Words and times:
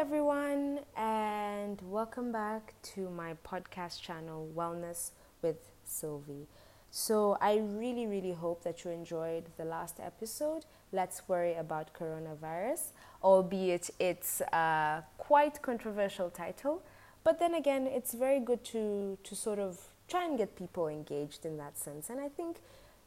everyone, 0.00 0.80
and 0.96 1.78
welcome 1.82 2.32
back 2.32 2.72
to 2.82 3.10
my 3.10 3.34
podcast 3.46 4.00
channel, 4.00 4.50
Wellness 4.56 5.10
with 5.42 5.58
Sylvie. 5.84 6.46
So, 6.90 7.36
I 7.38 7.58
really, 7.58 8.06
really 8.06 8.32
hope 8.32 8.64
that 8.64 8.82
you 8.82 8.92
enjoyed 8.92 9.44
the 9.58 9.66
last 9.66 10.00
episode. 10.00 10.64
Let's 10.90 11.28
worry 11.28 11.54
about 11.54 11.92
coronavirus, 11.92 12.92
albeit 13.22 13.90
it's 13.98 14.40
a 14.40 15.04
quite 15.18 15.60
controversial 15.60 16.30
title. 16.30 16.82
But 17.22 17.38
then 17.38 17.52
again, 17.52 17.86
it's 17.86 18.14
very 18.14 18.40
good 18.40 18.64
to, 18.72 19.18
to 19.22 19.36
sort 19.36 19.58
of 19.58 19.78
try 20.08 20.24
and 20.24 20.38
get 20.38 20.56
people 20.56 20.88
engaged 20.88 21.44
in 21.44 21.58
that 21.58 21.76
sense. 21.76 22.08
And 22.08 22.18
I 22.18 22.30
think 22.30 22.56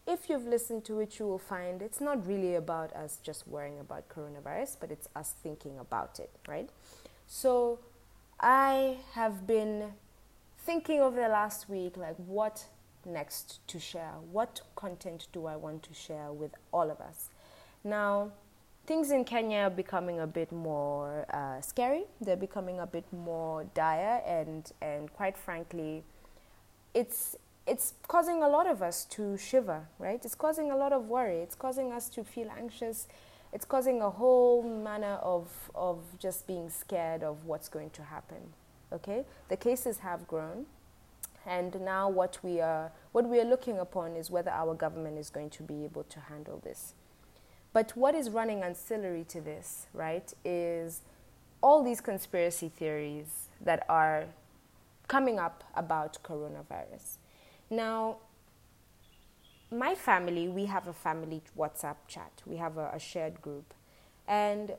if 0.06 0.30
you've 0.30 0.46
listened 0.46 0.84
to 0.86 1.00
it, 1.00 1.20
you 1.20 1.26
will 1.26 1.40
find 1.40 1.82
it's 1.82 2.02
not 2.02 2.28
really 2.28 2.56
about 2.56 2.94
us 2.94 3.20
just 3.24 3.48
worrying 3.48 3.80
about 3.80 4.10
coronavirus, 4.10 4.78
but 4.80 4.92
it's 4.92 5.08
us 5.16 5.34
thinking 5.42 5.80
about 5.80 6.20
it, 6.20 6.32
right? 6.48 6.70
So 7.28 7.80
I 8.40 8.98
have 9.14 9.48
been 9.48 9.94
thinking 10.58 11.00
over 11.00 11.20
the 11.20 11.30
last 11.30 11.70
week, 11.70 11.96
like, 11.98 12.16
what 12.18 12.66
next 13.06 13.66
to 13.68 13.80
share? 13.80 14.14
What 14.32 14.62
content 14.76 15.28
do 15.34 15.46
I 15.46 15.56
want 15.56 15.84
to 15.84 15.94
share 15.94 16.32
with 16.32 16.52
all 16.72 16.90
of 16.92 17.00
us? 17.00 17.30
Now, 17.84 18.32
things 18.86 19.12
in 19.12 19.24
Kenya 19.24 19.60
are 19.60 19.70
becoming 19.70 20.20
a 20.20 20.28
bit 20.28 20.52
more 20.52 21.26
uh, 21.34 21.62
scary. 21.62 22.04
They're 22.22 22.36
becoming 22.36 22.80
a 22.80 22.88
bit 22.88 23.06
more 23.12 23.66
dire, 23.74 24.22
and 24.26 24.70
and 24.82 25.12
quite 25.14 25.38
frankly, 25.38 26.04
it's 26.94 27.36
it's 27.66 27.94
causing 28.08 28.44
a 28.44 28.50
lot 28.50 28.68
of 28.68 28.82
us 28.82 29.06
to 29.06 29.38
shiver, 29.38 29.88
right? 29.98 30.24
It's 30.24 30.36
causing 30.36 30.72
a 30.72 30.76
lot 30.76 30.92
of 30.92 31.08
worry. 31.08 31.38
It's 31.38 31.56
causing 31.56 31.92
us 31.92 32.10
to 32.10 32.24
feel 32.24 32.50
anxious. 32.56 33.08
It's 33.54 33.66
causing 33.66 34.02
a 34.02 34.10
whole 34.10 34.64
manner 34.64 35.18
of, 35.22 35.50
of 35.74 36.00
just 36.20 36.46
being 36.46 36.70
scared 36.70 37.24
of 37.24 37.46
what's 37.46 37.70
going 37.70 37.92
to 37.92 38.04
happen. 38.04 38.54
Okay? 38.92 39.24
The 39.50 39.58
cases 39.58 40.00
have 40.00 40.28
grown. 40.28 40.66
And 41.46 41.80
now 41.82 42.10
what 42.10 42.40
we 42.42 42.62
are 42.62 42.92
what 43.12 43.28
we 43.28 43.40
are 43.40 43.46
looking 43.46 43.78
upon 43.78 44.16
is 44.16 44.32
whether 44.32 44.50
our 44.50 44.74
government 44.74 45.18
is 45.18 45.30
going 45.30 45.50
to 45.52 45.64
be 45.64 45.84
able 45.84 46.04
to 46.06 46.20
handle 46.22 46.62
this. 46.64 46.94
But 47.74 47.98
what 47.98 48.16
is 48.16 48.30
running 48.30 48.64
ancillary 48.64 49.26
to 49.26 49.42
this, 49.42 49.88
right, 49.94 50.32
is 50.46 51.02
all 51.62 51.84
these 51.84 52.00
conspiracy 52.00 52.70
theories 52.70 53.50
that 53.60 53.86
are 53.90 54.26
coming 55.08 55.38
up 55.38 55.64
about 55.76 56.18
coronavirus. 56.24 57.18
Now, 57.70 58.18
my 59.72 59.96
family, 59.96 60.48
we 60.48 60.66
have 60.66 60.88
a 60.88 60.94
family 60.94 61.42
WhatsApp 61.58 61.96
chat. 62.08 62.32
We 62.46 62.58
have 62.58 62.78
a, 62.78 62.92
a, 62.94 63.00
shared 63.00 63.42
group. 63.42 63.74
And 64.28 64.74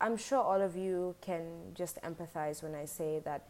I'm 0.00 0.16
sure 0.16 0.40
all 0.40 0.60
of 0.60 0.76
you 0.76 1.16
can 1.20 1.72
just 1.74 2.00
empathize 2.02 2.62
when 2.62 2.74
I 2.74 2.84
say 2.84 3.20
that 3.24 3.46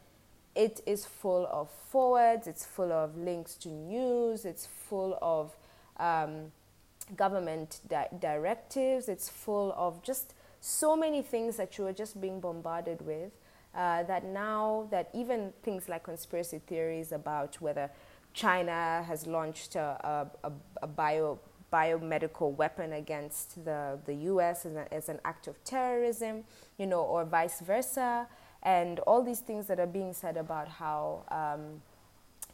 it 0.54 0.80
is 0.86 1.06
full 1.06 1.46
of 1.50 1.70
forwards, 1.70 2.46
it's 2.46 2.64
full 2.64 2.92
of 2.92 3.16
links 3.16 3.54
to 3.56 3.68
news, 3.68 4.44
it's 4.44 4.66
full 4.66 5.18
of 5.22 5.56
um, 5.98 6.52
government 7.16 7.80
di- 7.88 8.08
directives, 8.18 9.08
it's 9.08 9.28
full 9.28 9.72
of 9.76 10.02
just 10.02 10.34
so 10.60 10.96
many 10.96 11.22
things 11.22 11.56
that 11.56 11.78
you 11.78 11.86
are 11.86 11.92
just 11.92 12.20
being 12.20 12.40
bombarded 12.40 13.00
with. 13.02 13.32
Uh, 13.72 14.02
that 14.02 14.24
now 14.24 14.88
that 14.90 15.08
even 15.14 15.52
things 15.62 15.88
like 15.88 16.02
conspiracy 16.02 16.60
theories 16.66 17.12
about 17.12 17.60
whether 17.60 17.88
China 18.32 19.04
has 19.06 19.26
launched 19.26 19.76
a, 19.76 20.28
a, 20.44 20.52
a 20.82 20.86
bio, 20.86 21.38
biomedical 21.72 22.54
weapon 22.56 22.92
against 22.92 23.64
the, 23.64 23.98
the 24.06 24.14
US 24.14 24.66
as, 24.66 24.74
a, 24.74 24.94
as 24.94 25.08
an 25.08 25.20
act 25.24 25.46
of 25.46 25.62
terrorism, 25.64 26.44
you 26.78 26.86
know, 26.86 27.02
or 27.02 27.24
vice 27.24 27.60
versa. 27.60 28.26
And 28.62 28.98
all 29.00 29.22
these 29.22 29.40
things 29.40 29.66
that 29.68 29.80
are 29.80 29.86
being 29.86 30.12
said 30.12 30.36
about 30.36 30.68
how, 30.68 31.24
um, 31.28 31.80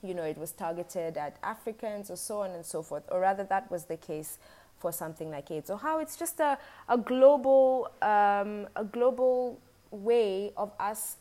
you 0.03 0.15
know, 0.15 0.23
it 0.23 0.39
was 0.39 0.53
targeted 0.53 1.17
at 1.17 1.37
Africans 1.43 2.11
or 2.11 2.17
so 2.17 2.43
on 2.43 2.51
and 2.51 2.65
so 2.65 2.83
forth, 2.83 3.03
or 3.11 3.21
rather, 3.21 3.45
that 3.45 3.71
was 3.71 3.87
the 3.87 3.97
case 3.97 4.39
for 4.79 4.93
something 4.93 5.31
like 5.31 5.51
AIDS, 5.51 5.71
or 5.71 5.79
how 5.79 5.99
it's 6.01 6.17
just 6.17 6.39
a, 6.39 6.59
a 6.89 6.99
global, 6.99 7.91
um, 8.03 8.69
a 8.77 8.85
global 8.85 9.59
way 9.91 10.53
of 10.57 10.71
us 10.79 11.17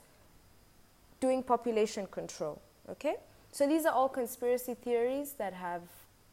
doing 1.22 1.42
population 1.42 2.06
control, 2.08 2.62
okay? 2.90 3.16
So 3.56 3.66
these 3.66 3.86
are 3.86 3.94
all 3.94 4.10
conspiracy 4.10 4.74
theories 4.74 5.36
that 5.38 5.54
have 5.54 5.84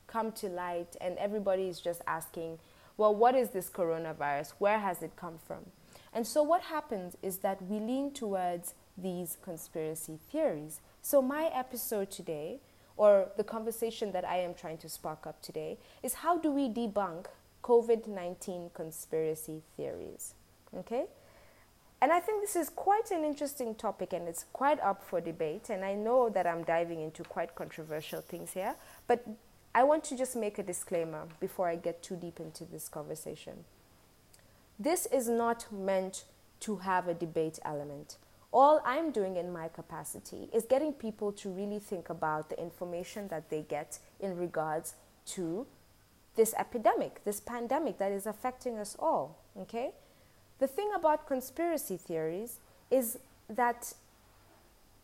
come 0.08 0.32
to 0.32 0.48
light, 0.48 0.96
and 1.00 1.16
everybody 1.18 1.68
is 1.68 1.78
just 1.80 2.02
asking, 2.04 2.58
well, 2.96 3.14
what 3.14 3.36
is 3.36 3.50
this 3.50 3.70
coronavirus? 3.70 4.54
Where 4.58 4.80
has 4.80 5.04
it 5.04 5.14
come 5.14 5.38
from? 5.46 5.66
And 6.12 6.26
so 6.26 6.42
what 6.42 6.62
happens 6.62 7.16
is 7.22 7.36
that 7.38 7.62
we 7.62 7.78
lean 7.78 8.10
towards 8.10 8.74
these 8.98 9.38
conspiracy 9.40 10.18
theories. 10.32 10.80
So 11.00 11.22
my 11.22 11.44
episode 11.54 12.10
today, 12.10 12.58
or 12.96 13.28
the 13.36 13.44
conversation 13.44 14.10
that 14.10 14.24
I 14.24 14.38
am 14.38 14.52
trying 14.52 14.78
to 14.78 14.88
spark 14.88 15.24
up 15.24 15.40
today, 15.42 15.78
is 16.02 16.14
how 16.14 16.38
do 16.38 16.50
we 16.50 16.68
debunk 16.68 17.26
COVID 17.62 18.08
19 18.08 18.70
conspiracy 18.74 19.62
theories? 19.76 20.34
Okay? 20.76 21.04
And 22.02 22.10
I 22.10 22.18
think 22.18 22.40
this 22.40 22.56
is 22.56 22.68
quite 22.68 23.12
an 23.12 23.24
interesting 23.24 23.76
topic 23.76 24.12
and 24.12 24.26
it's 24.26 24.46
quite 24.52 24.80
up 24.80 25.04
for 25.04 25.20
debate. 25.20 25.70
And 25.70 25.84
I 25.84 25.94
know 25.94 26.28
that 26.30 26.48
I'm 26.48 26.64
diving 26.64 27.00
into 27.00 27.22
quite 27.22 27.54
controversial 27.54 28.20
things 28.20 28.54
here, 28.54 28.74
but 29.06 29.24
I 29.72 29.84
want 29.84 30.02
to 30.04 30.16
just 30.16 30.34
make 30.34 30.58
a 30.58 30.64
disclaimer 30.64 31.28
before 31.38 31.68
I 31.68 31.76
get 31.76 32.02
too 32.02 32.16
deep 32.16 32.40
into 32.40 32.64
this 32.64 32.88
conversation. 32.88 33.64
This 34.80 35.06
is 35.06 35.28
not 35.28 35.72
meant 35.72 36.24
to 36.60 36.78
have 36.78 37.06
a 37.06 37.14
debate 37.14 37.60
element. 37.64 38.16
All 38.52 38.82
I'm 38.84 39.12
doing 39.12 39.36
in 39.36 39.52
my 39.52 39.68
capacity 39.68 40.48
is 40.52 40.64
getting 40.64 40.92
people 40.92 41.30
to 41.34 41.50
really 41.50 41.78
think 41.78 42.10
about 42.10 42.50
the 42.50 42.60
information 42.60 43.28
that 43.28 43.48
they 43.48 43.62
get 43.62 44.00
in 44.18 44.36
regards 44.36 44.96
to 45.26 45.68
this 46.34 46.52
epidemic, 46.58 47.22
this 47.24 47.38
pandemic 47.38 47.98
that 47.98 48.10
is 48.10 48.26
affecting 48.26 48.76
us 48.76 48.96
all. 48.98 49.38
Okay? 49.56 49.92
The 50.58 50.66
thing 50.66 50.90
about 50.94 51.26
conspiracy 51.26 51.96
theories 51.96 52.58
is 52.90 53.18
that 53.48 53.94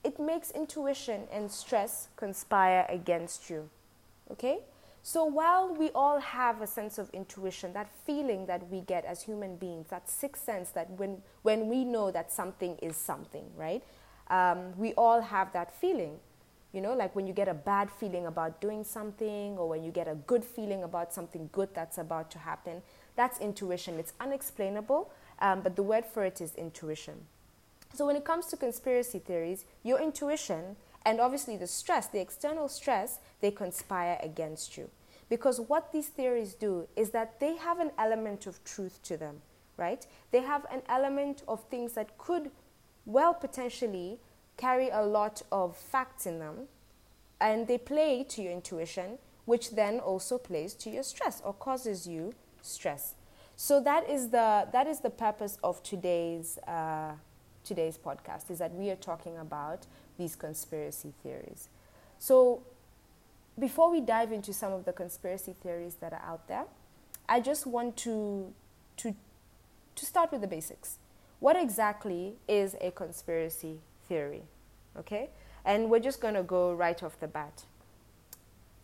it 0.04 0.20
makes 0.20 0.50
intuition 0.50 1.22
and 1.32 1.50
stress 1.50 2.08
conspire 2.16 2.86
against 2.88 3.50
you. 3.50 3.68
Okay? 4.30 4.58
So 5.02 5.24
while 5.24 5.74
we 5.74 5.90
all 5.90 6.20
have 6.20 6.60
a 6.60 6.66
sense 6.66 6.98
of 6.98 7.08
intuition, 7.10 7.72
that 7.72 7.88
feeling 8.04 8.46
that 8.46 8.68
we 8.68 8.82
get 8.82 9.04
as 9.04 9.22
human 9.22 9.56
beings, 9.56 9.86
that 9.88 10.08
sixth 10.08 10.44
sense 10.44 10.70
that 10.70 10.90
when, 10.90 11.22
when 11.42 11.68
we 11.68 11.84
know 11.84 12.10
that 12.10 12.30
something 12.30 12.76
is 12.82 12.96
something, 12.96 13.44
right? 13.56 13.82
Um, 14.28 14.76
we 14.76 14.92
all 14.94 15.22
have 15.22 15.52
that 15.54 15.72
feeling. 15.72 16.18
You 16.72 16.82
know, 16.82 16.92
like 16.92 17.16
when 17.16 17.26
you 17.26 17.32
get 17.32 17.48
a 17.48 17.54
bad 17.54 17.90
feeling 17.90 18.26
about 18.26 18.60
doing 18.60 18.84
something 18.84 19.56
or 19.56 19.68
when 19.68 19.82
you 19.82 19.90
get 19.90 20.06
a 20.06 20.14
good 20.14 20.44
feeling 20.44 20.82
about 20.82 21.14
something 21.14 21.48
good 21.52 21.70
that's 21.74 21.96
about 21.96 22.30
to 22.32 22.38
happen, 22.38 22.82
that's 23.16 23.38
intuition. 23.40 23.98
It's 23.98 24.12
unexplainable, 24.20 25.10
um, 25.40 25.60
but 25.60 25.76
the 25.76 25.82
word 25.82 26.04
for 26.04 26.24
it 26.24 26.40
is 26.40 26.54
intuition. 26.54 27.26
So 27.94 28.06
when 28.06 28.16
it 28.16 28.24
comes 28.24 28.46
to 28.46 28.56
conspiracy 28.56 29.18
theories, 29.18 29.64
your 29.82 30.00
intuition 30.00 30.76
and 31.04 31.20
obviously 31.20 31.56
the 31.56 31.66
stress, 31.66 32.06
the 32.06 32.20
external 32.20 32.68
stress, 32.68 33.18
they 33.40 33.50
conspire 33.50 34.18
against 34.22 34.76
you. 34.76 34.90
Because 35.28 35.60
what 35.60 35.92
these 35.92 36.08
theories 36.08 36.54
do 36.54 36.86
is 36.96 37.10
that 37.10 37.40
they 37.40 37.56
have 37.56 37.80
an 37.80 37.92
element 37.98 38.46
of 38.46 38.62
truth 38.64 39.02
to 39.04 39.16
them, 39.16 39.40
right? 39.76 40.06
They 40.32 40.40
have 40.40 40.66
an 40.70 40.82
element 40.88 41.42
of 41.46 41.64
things 41.64 41.92
that 41.94 42.18
could 42.18 42.50
well 43.06 43.34
potentially 43.34 44.18
carry 44.56 44.90
a 44.90 45.02
lot 45.02 45.42
of 45.52 45.76
facts 45.76 46.26
in 46.26 46.38
them, 46.40 46.68
and 47.40 47.68
they 47.68 47.78
play 47.78 48.24
to 48.24 48.42
your 48.42 48.52
intuition, 48.52 49.18
which 49.44 49.70
then 49.70 50.00
also 50.00 50.36
plays 50.36 50.74
to 50.74 50.90
your 50.90 51.04
stress 51.04 51.40
or 51.44 51.52
causes 51.54 52.06
you 52.06 52.34
stress. 52.60 53.14
So 53.60 53.80
that 53.80 54.08
is 54.08 54.28
the 54.28 54.68
that 54.70 54.86
is 54.86 55.00
the 55.00 55.10
purpose 55.10 55.58
of 55.64 55.82
today's 55.82 56.58
uh, 56.58 57.14
today's 57.64 57.98
podcast 57.98 58.52
is 58.52 58.60
that 58.60 58.72
we 58.72 58.88
are 58.88 58.96
talking 59.10 59.36
about 59.36 59.84
these 60.16 60.36
conspiracy 60.36 61.12
theories. 61.24 61.68
So 62.20 62.62
before 63.58 63.90
we 63.90 64.00
dive 64.00 64.30
into 64.30 64.52
some 64.52 64.72
of 64.72 64.84
the 64.84 64.92
conspiracy 64.92 65.56
theories 65.60 65.96
that 65.96 66.12
are 66.12 66.22
out 66.24 66.46
there, 66.46 66.66
I 67.28 67.40
just 67.40 67.66
want 67.66 67.96
to 67.96 68.54
to 68.98 69.16
to 69.96 70.06
start 70.06 70.30
with 70.30 70.40
the 70.40 70.46
basics. 70.46 70.98
What 71.40 71.56
exactly 71.56 72.36
is 72.46 72.76
a 72.80 72.92
conspiracy 72.92 73.80
theory? 74.08 74.44
Okay? 74.96 75.30
And 75.64 75.90
we're 75.90 75.98
just 75.98 76.20
going 76.20 76.34
to 76.34 76.44
go 76.44 76.72
right 76.72 77.02
off 77.02 77.18
the 77.18 77.26
bat. 77.26 77.64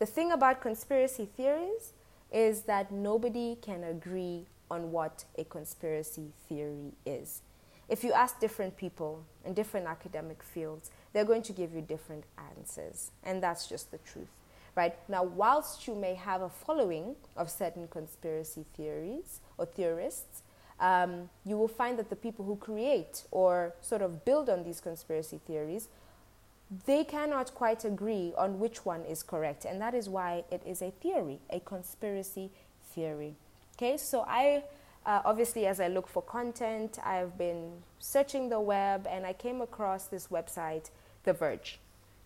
The 0.00 0.06
thing 0.06 0.32
about 0.32 0.60
conspiracy 0.60 1.26
theories 1.36 1.92
is 2.32 2.62
that 2.62 2.90
nobody 2.90 3.56
can 3.62 3.84
agree 3.84 4.46
on 4.70 4.92
what 4.92 5.24
a 5.36 5.44
conspiracy 5.44 6.32
theory 6.48 6.92
is. 7.04 7.42
If 7.88 8.02
you 8.02 8.12
ask 8.12 8.40
different 8.40 8.76
people 8.76 9.24
in 9.44 9.52
different 9.52 9.86
academic 9.86 10.42
fields, 10.42 10.90
they're 11.12 11.24
going 11.24 11.42
to 11.42 11.52
give 11.52 11.74
you 11.74 11.82
different 11.82 12.24
answers. 12.56 13.10
And 13.22 13.42
that's 13.42 13.68
just 13.68 13.90
the 13.90 13.98
truth. 13.98 14.28
Right? 14.74 14.96
Now, 15.08 15.22
whilst 15.22 15.86
you 15.86 15.94
may 15.94 16.14
have 16.14 16.42
a 16.42 16.48
following 16.48 17.14
of 17.36 17.48
certain 17.48 17.86
conspiracy 17.86 18.64
theories 18.76 19.40
or 19.56 19.66
theorists, 19.66 20.42
um, 20.80 21.30
you 21.44 21.56
will 21.56 21.68
find 21.68 21.98
that 21.98 22.10
the 22.10 22.16
people 22.16 22.44
who 22.44 22.56
create 22.56 23.24
or 23.30 23.74
sort 23.80 24.02
of 24.02 24.24
build 24.24 24.48
on 24.48 24.64
these 24.64 24.80
conspiracy 24.80 25.40
theories 25.46 25.88
they 26.86 27.04
cannot 27.04 27.54
quite 27.54 27.84
agree 27.84 28.32
on 28.36 28.58
which 28.58 28.84
one 28.84 29.04
is 29.04 29.22
correct 29.22 29.64
and 29.64 29.80
that 29.80 29.94
is 29.94 30.08
why 30.08 30.44
it 30.50 30.62
is 30.66 30.82
a 30.82 30.90
theory 30.90 31.38
a 31.50 31.60
conspiracy 31.60 32.50
theory 32.94 33.34
okay 33.76 33.96
so 33.96 34.24
i 34.28 34.62
uh, 35.06 35.20
obviously 35.24 35.66
as 35.66 35.80
i 35.80 35.88
look 35.88 36.08
for 36.08 36.22
content 36.22 36.98
i've 37.04 37.36
been 37.36 37.72
searching 37.98 38.48
the 38.48 38.60
web 38.60 39.06
and 39.10 39.26
i 39.26 39.32
came 39.32 39.60
across 39.60 40.06
this 40.06 40.28
website 40.28 40.90
the 41.24 41.32
verge 41.32 41.78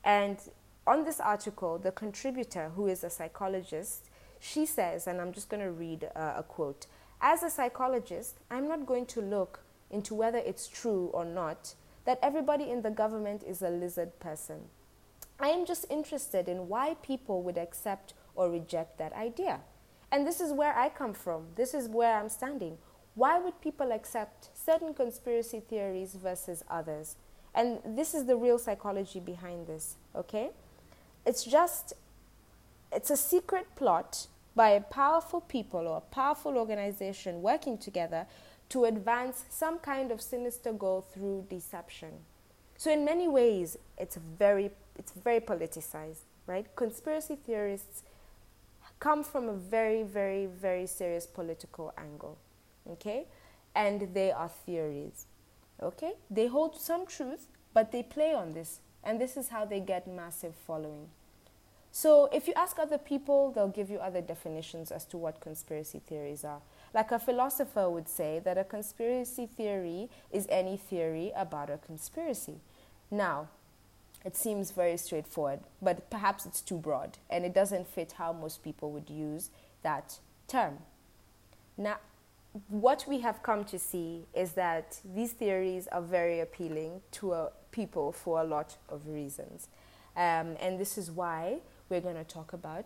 and 0.05 0.39
on 0.87 1.05
this 1.05 1.21
article 1.21 1.79
the 1.79 1.93
contributor 1.93 2.71
who 2.77 2.87
is 2.87 3.05
a 3.05 3.11
psychologist 3.11 4.11
she 4.41 4.65
says 4.65 5.07
and 5.07 5.21
i'm 5.21 5.33
just 5.33 5.49
going 5.49 5.63
to 5.63 5.71
read 5.71 6.09
uh, 6.15 6.35
a 6.37 6.43
quote 6.43 6.87
as 7.21 7.43
a 7.43 7.51
psychologist, 7.51 8.39
I'm 8.51 8.69
not 8.69 8.87
going 8.87 9.07
to 9.07 9.21
look 9.21 9.61
into 9.91 10.15
whether 10.15 10.39
it's 10.39 10.69
true 10.69 11.11
or 11.13 11.25
not 11.25 11.75
that 12.05 12.21
everybody 12.23 12.71
in 12.71 12.83
the 12.83 12.91
government 12.91 13.43
is 13.43 13.61
a 13.61 13.71
lizard 13.71 14.19
person. 14.21 14.61
I 15.41 15.49
am 15.49 15.67
just 15.67 15.87
interested 15.91 16.49
in 16.49 16.69
why 16.69 16.95
people 17.03 17.43
would 17.43 17.59
accept 17.59 18.15
or 18.35 18.51
reject 18.51 18.99
that 18.99 19.13
idea. 19.13 19.61
And 20.11 20.27
this 20.27 20.41
is 20.41 20.53
where 20.53 20.77
I 20.77 20.89
come 20.89 21.13
from. 21.13 21.47
This 21.57 21.75
is 21.75 21.89
where 21.89 22.19
I'm 22.19 22.29
standing. 22.29 22.79
Why 23.15 23.39
would 23.39 23.61
people 23.61 23.93
accept 23.93 24.49
certain 24.55 24.95
conspiracy 24.95 25.61
theories 25.61 26.15
versus 26.15 26.65
others? 26.71 27.17
And 27.55 27.81
this 27.85 28.15
is 28.15 28.27
the 28.27 28.37
real 28.37 28.59
psychology 28.59 29.21
behind 29.21 29.67
this, 29.67 29.97
okay? 30.15 30.51
It's 31.27 31.45
just, 31.45 31.95
it's 32.93 33.11
a 33.11 33.17
secret 33.17 33.67
plot 33.77 34.29
by 34.55 34.71
a 34.71 34.81
powerful 34.81 35.41
people 35.41 35.87
or 35.87 35.99
a 35.99 36.15
powerful 36.15 36.57
organization 36.57 37.43
working 37.43 37.79
together 37.79 38.27
to 38.69 38.85
advance 38.85 39.45
some 39.49 39.79
kind 39.79 40.11
of 40.13 40.21
sinister 40.21 40.73
goal 40.73 41.07
through 41.13 41.47
deception. 41.49 42.11
So 42.77 42.93
in 42.93 43.05
many 43.05 43.29
ways, 43.29 43.77
it's 43.97 44.17
very 44.17 44.71
it's 44.97 45.13
very 45.13 45.41
politicized, 45.41 46.23
right? 46.47 46.67
Conspiracy 46.77 47.37
theorists 47.37 48.03
come 48.99 49.23
from 49.25 49.49
a 49.49 49.55
very 49.55 50.03
very 50.03 50.47
very 50.47 50.87
serious 50.87 51.27
political 51.27 51.93
angle, 51.97 52.39
okay? 52.91 53.27
And 53.75 54.15
they 54.15 54.33
are 54.33 54.49
theories. 54.49 55.27
Okay? 55.81 56.15
They 56.31 56.47
hold 56.49 56.77
some 56.77 57.07
truth, 57.07 57.47
but 57.73 57.93
they 57.93 58.03
play 58.03 58.35
on 58.35 58.53
this, 58.53 58.81
and 59.05 59.21
this 59.21 59.37
is 59.37 59.49
how 59.49 59.65
they 59.65 59.81
get 59.81 60.09
massive 60.09 60.55
following. 60.67 61.09
So 61.91 62.29
if 62.33 62.47
you 62.47 62.55
ask 62.55 62.79
other 62.79 62.99
people, 62.99 63.51
they'll 63.51 63.69
give 63.69 63.91
you 63.91 63.99
other 63.99 64.21
definitions 64.21 64.91
as 64.91 65.05
to 65.07 65.17
what 65.17 65.41
conspiracy 65.41 66.01
theories 66.01 66.45
are. 66.45 66.61
Like 66.93 67.13
a 67.13 67.19
philosopher 67.19 67.89
would 67.89 68.09
say 68.09 68.41
that 68.45 68.59
a 68.59 68.65
conspiracy 68.65 69.47
theory 69.47 70.11
is 70.31 70.47
any 70.51 70.77
theory 70.77 71.33
about 71.35 71.71
a 71.71 71.79
conspiracy. 71.79 72.61
Now, 73.11 73.49
it 74.29 74.37
seems 74.37 74.73
very 74.73 74.99
straightforward, 74.99 75.61
but 75.81 76.11
perhaps 76.11 76.45
it's 76.45 76.61
too 76.61 76.77
broad 76.77 77.17
and 77.31 77.47
it 77.47 77.55
doesn't 77.55 77.87
fit 77.89 78.13
how 78.19 78.31
most 78.31 78.63
people 78.63 78.93
would 78.93 79.09
use 79.09 79.49
that 79.83 80.19
term. 80.47 80.81
Now, 81.79 81.97
what 82.69 83.07
we 83.09 83.21
have 83.21 83.43
come 83.43 83.65
to 83.65 83.79
see 83.79 84.27
is 84.35 84.53
that 84.53 85.01
these 85.03 85.33
theories 85.33 85.89
are 85.93 86.03
very 86.03 86.41
appealing 86.41 87.01
to 87.13 87.33
uh, 87.33 87.49
people 87.71 88.13
for 88.13 88.43
a 88.43 88.45
lot 88.45 88.77
of 88.91 89.09
reasons. 89.09 89.69
Um, 90.15 90.57
and 90.61 90.79
this 90.79 90.99
is 90.99 91.11
why 91.11 91.61
we're 91.89 92.03
going 92.03 92.17
to 92.17 92.31
talk 92.39 92.53
about 92.53 92.85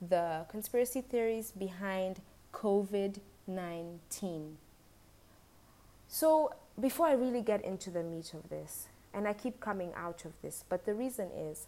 the 0.00 0.46
conspiracy 0.48 1.00
theories 1.00 1.50
behind 1.50 2.20
COVID 2.52 3.18
19. 3.48 4.58
So, 6.06 6.54
before 6.80 7.08
I 7.08 7.14
really 7.14 7.42
get 7.42 7.64
into 7.64 7.90
the 7.90 8.04
meat 8.04 8.32
of 8.32 8.48
this, 8.48 8.86
and 9.14 9.28
I 9.28 9.32
keep 9.32 9.60
coming 9.60 9.92
out 9.96 10.24
of 10.24 10.32
this, 10.42 10.64
but 10.68 10.84
the 10.84 10.94
reason 10.94 11.30
is 11.30 11.66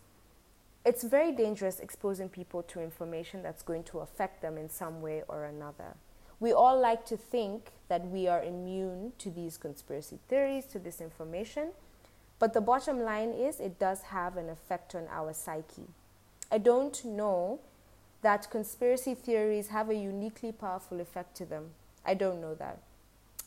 it's 0.84 1.02
very 1.02 1.32
dangerous 1.32 1.80
exposing 1.80 2.28
people 2.28 2.62
to 2.64 2.80
information 2.80 3.42
that's 3.42 3.62
going 3.62 3.84
to 3.84 4.00
affect 4.00 4.42
them 4.42 4.56
in 4.56 4.68
some 4.68 5.00
way 5.00 5.22
or 5.28 5.44
another. 5.44 5.94
We 6.38 6.52
all 6.52 6.78
like 6.78 7.06
to 7.06 7.16
think 7.16 7.70
that 7.88 8.06
we 8.06 8.28
are 8.28 8.42
immune 8.42 9.12
to 9.18 9.30
these 9.30 9.56
conspiracy 9.56 10.18
theories, 10.28 10.66
to 10.66 10.78
this 10.78 11.00
information, 11.00 11.70
but 12.38 12.52
the 12.52 12.60
bottom 12.60 13.00
line 13.00 13.30
is 13.30 13.58
it 13.58 13.78
does 13.78 14.02
have 14.02 14.36
an 14.36 14.48
effect 14.48 14.94
on 14.94 15.06
our 15.10 15.32
psyche. 15.32 15.88
I 16.52 16.58
don't 16.58 17.04
know 17.04 17.60
that 18.22 18.50
conspiracy 18.50 19.14
theories 19.14 19.68
have 19.68 19.88
a 19.88 19.94
uniquely 19.94 20.52
powerful 20.52 21.00
effect 21.00 21.36
to 21.38 21.44
them. 21.44 21.70
I 22.04 22.14
don't 22.14 22.40
know 22.40 22.54
that. 22.54 22.78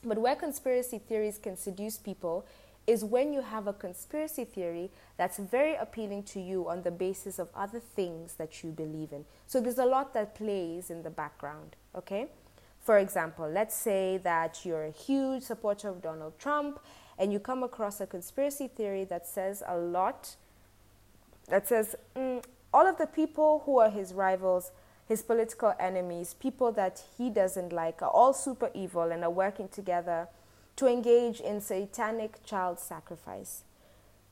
But 0.04 0.18
where 0.18 0.36
conspiracy 0.36 1.00
theories 1.00 1.38
can 1.38 1.58
seduce 1.58 1.98
people 1.98 2.46
is 2.90 3.06
when 3.06 3.32
you 3.32 3.42
have 3.42 3.68
a 3.68 3.74
conspiracy 3.74 4.44
theory 4.44 4.90
that's 5.16 5.38
very 5.38 5.76
appealing 5.76 6.24
to 6.24 6.40
you 6.40 6.68
on 6.68 6.82
the 6.82 6.90
basis 6.90 7.38
of 7.38 7.48
other 7.56 7.80
things 7.80 8.34
that 8.34 8.64
you 8.64 8.72
believe 8.72 9.12
in. 9.12 9.26
So 9.46 9.62
there's 9.62 9.78
a 9.78 9.86
lot 9.86 10.16
that 10.16 10.34
plays 10.34 10.90
in 10.90 11.04
the 11.04 11.12
background, 11.12 11.76
okay? 11.96 12.30
For 12.82 12.98
example, 12.98 13.48
let's 13.48 13.76
say 13.76 14.18
that 14.24 14.66
you're 14.66 14.86
a 14.86 14.92
huge 14.92 15.44
supporter 15.44 15.90
of 15.90 16.02
Donald 16.02 16.40
Trump 16.40 16.80
and 17.20 17.32
you 17.32 17.40
come 17.40 17.62
across 17.62 18.02
a 18.02 18.08
conspiracy 18.08 18.68
theory 18.68 19.04
that 19.04 19.28
says 19.28 19.62
a 19.68 19.78
lot, 19.78 20.36
that 21.48 21.68
says, 21.68 21.96
mm, 22.16 22.44
all 22.74 22.88
of 22.88 22.98
the 22.98 23.06
people 23.06 23.62
who 23.68 23.78
are 23.78 23.92
his 23.92 24.14
rivals, 24.14 24.72
his 25.08 25.22
political 25.22 25.76
enemies, 25.80 26.34
people 26.34 26.72
that 26.72 27.04
he 27.20 27.30
doesn't 27.30 27.72
like, 27.72 28.02
are 28.02 28.10
all 28.10 28.34
super 28.34 28.72
evil 28.74 29.12
and 29.12 29.24
are 29.24 29.30
working 29.30 29.68
together 29.68 30.28
to 30.80 30.88
engage 30.88 31.42
in 31.42 31.60
satanic 31.60 32.42
child 32.46 32.80
sacrifice. 32.80 33.66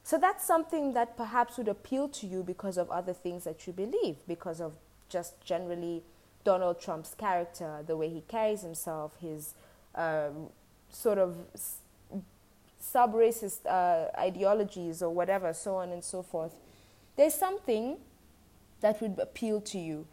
So 0.01 0.17
that's 0.17 0.45
something 0.47 0.93
that 0.93 1.17
perhaps 1.17 1.57
would 1.57 1.67
appeal 1.67 2.07
to 2.07 2.25
you 2.25 2.41
because 2.41 2.77
of 2.77 2.89
other 2.89 3.11
things 3.11 3.43
that 3.43 3.67
you 3.67 3.73
believe, 3.73 4.15
because 4.29 4.61
of 4.61 4.71
just 5.09 5.41
generally 5.41 6.03
Donald 6.45 6.79
Trump's 6.79 7.13
character, 7.13 7.83
the 7.85 7.97
way 7.97 8.07
he 8.07 8.21
carries 8.29 8.61
himself, 8.61 9.17
his 9.19 9.55
um, 9.93 10.47
sort 10.89 11.17
of 11.17 11.35
sub 12.79 13.13
racist 13.13 13.65
uh, 13.65 14.17
ideologies 14.17 15.01
or 15.01 15.09
whatever, 15.09 15.51
so 15.51 15.75
on 15.75 15.89
and 15.89 16.01
so 16.01 16.23
forth. 16.23 16.55
There's 17.17 17.35
something 17.35 17.97
that 18.79 19.01
would 19.01 19.19
appeal 19.19 19.59
to 19.59 19.77
you 19.77 20.07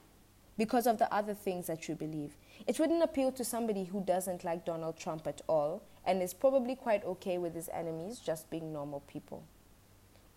because 0.59 0.89
of 0.89 0.99
the 0.99 1.15
other 1.15 1.35
things 1.35 1.69
that 1.69 1.89
you 1.89 1.95
believe. 1.95 2.33
It 2.67 2.81
wouldn't 2.81 3.05
appeal 3.05 3.31
to 3.31 3.45
somebody 3.45 3.85
who 3.85 4.01
doesn't 4.01 4.43
like 4.43 4.65
Donald 4.65 4.97
Trump 4.97 5.29
at 5.29 5.41
all 5.47 5.83
and 6.05 6.23
is 6.23 6.35
probably 6.35 6.75
quite 6.75 7.05
okay 7.05 7.39
with 7.39 7.55
his 7.55 7.69
enemies 7.73 8.19
just 8.19 8.51
being 8.51 8.73
normal 8.73 9.01
people. 9.01 9.45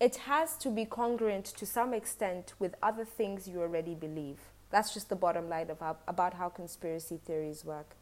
It 0.00 0.16
has 0.16 0.56
to 0.58 0.70
be 0.70 0.84
congruent 0.84 1.44
to 1.44 1.66
some 1.66 1.92
extent 1.92 2.54
with 2.58 2.74
other 2.82 3.04
things 3.04 3.48
you 3.48 3.60
already 3.60 3.94
believe. 3.94 4.38
That's 4.70 4.94
just 4.94 5.08
the 5.08 5.16
bottom 5.16 5.48
line 5.48 5.70
of 5.70 5.80
how, 5.80 5.96
about 6.06 6.34
how 6.34 6.48
conspiracy 6.48 7.18
theories 7.24 7.64
work. 7.64 7.96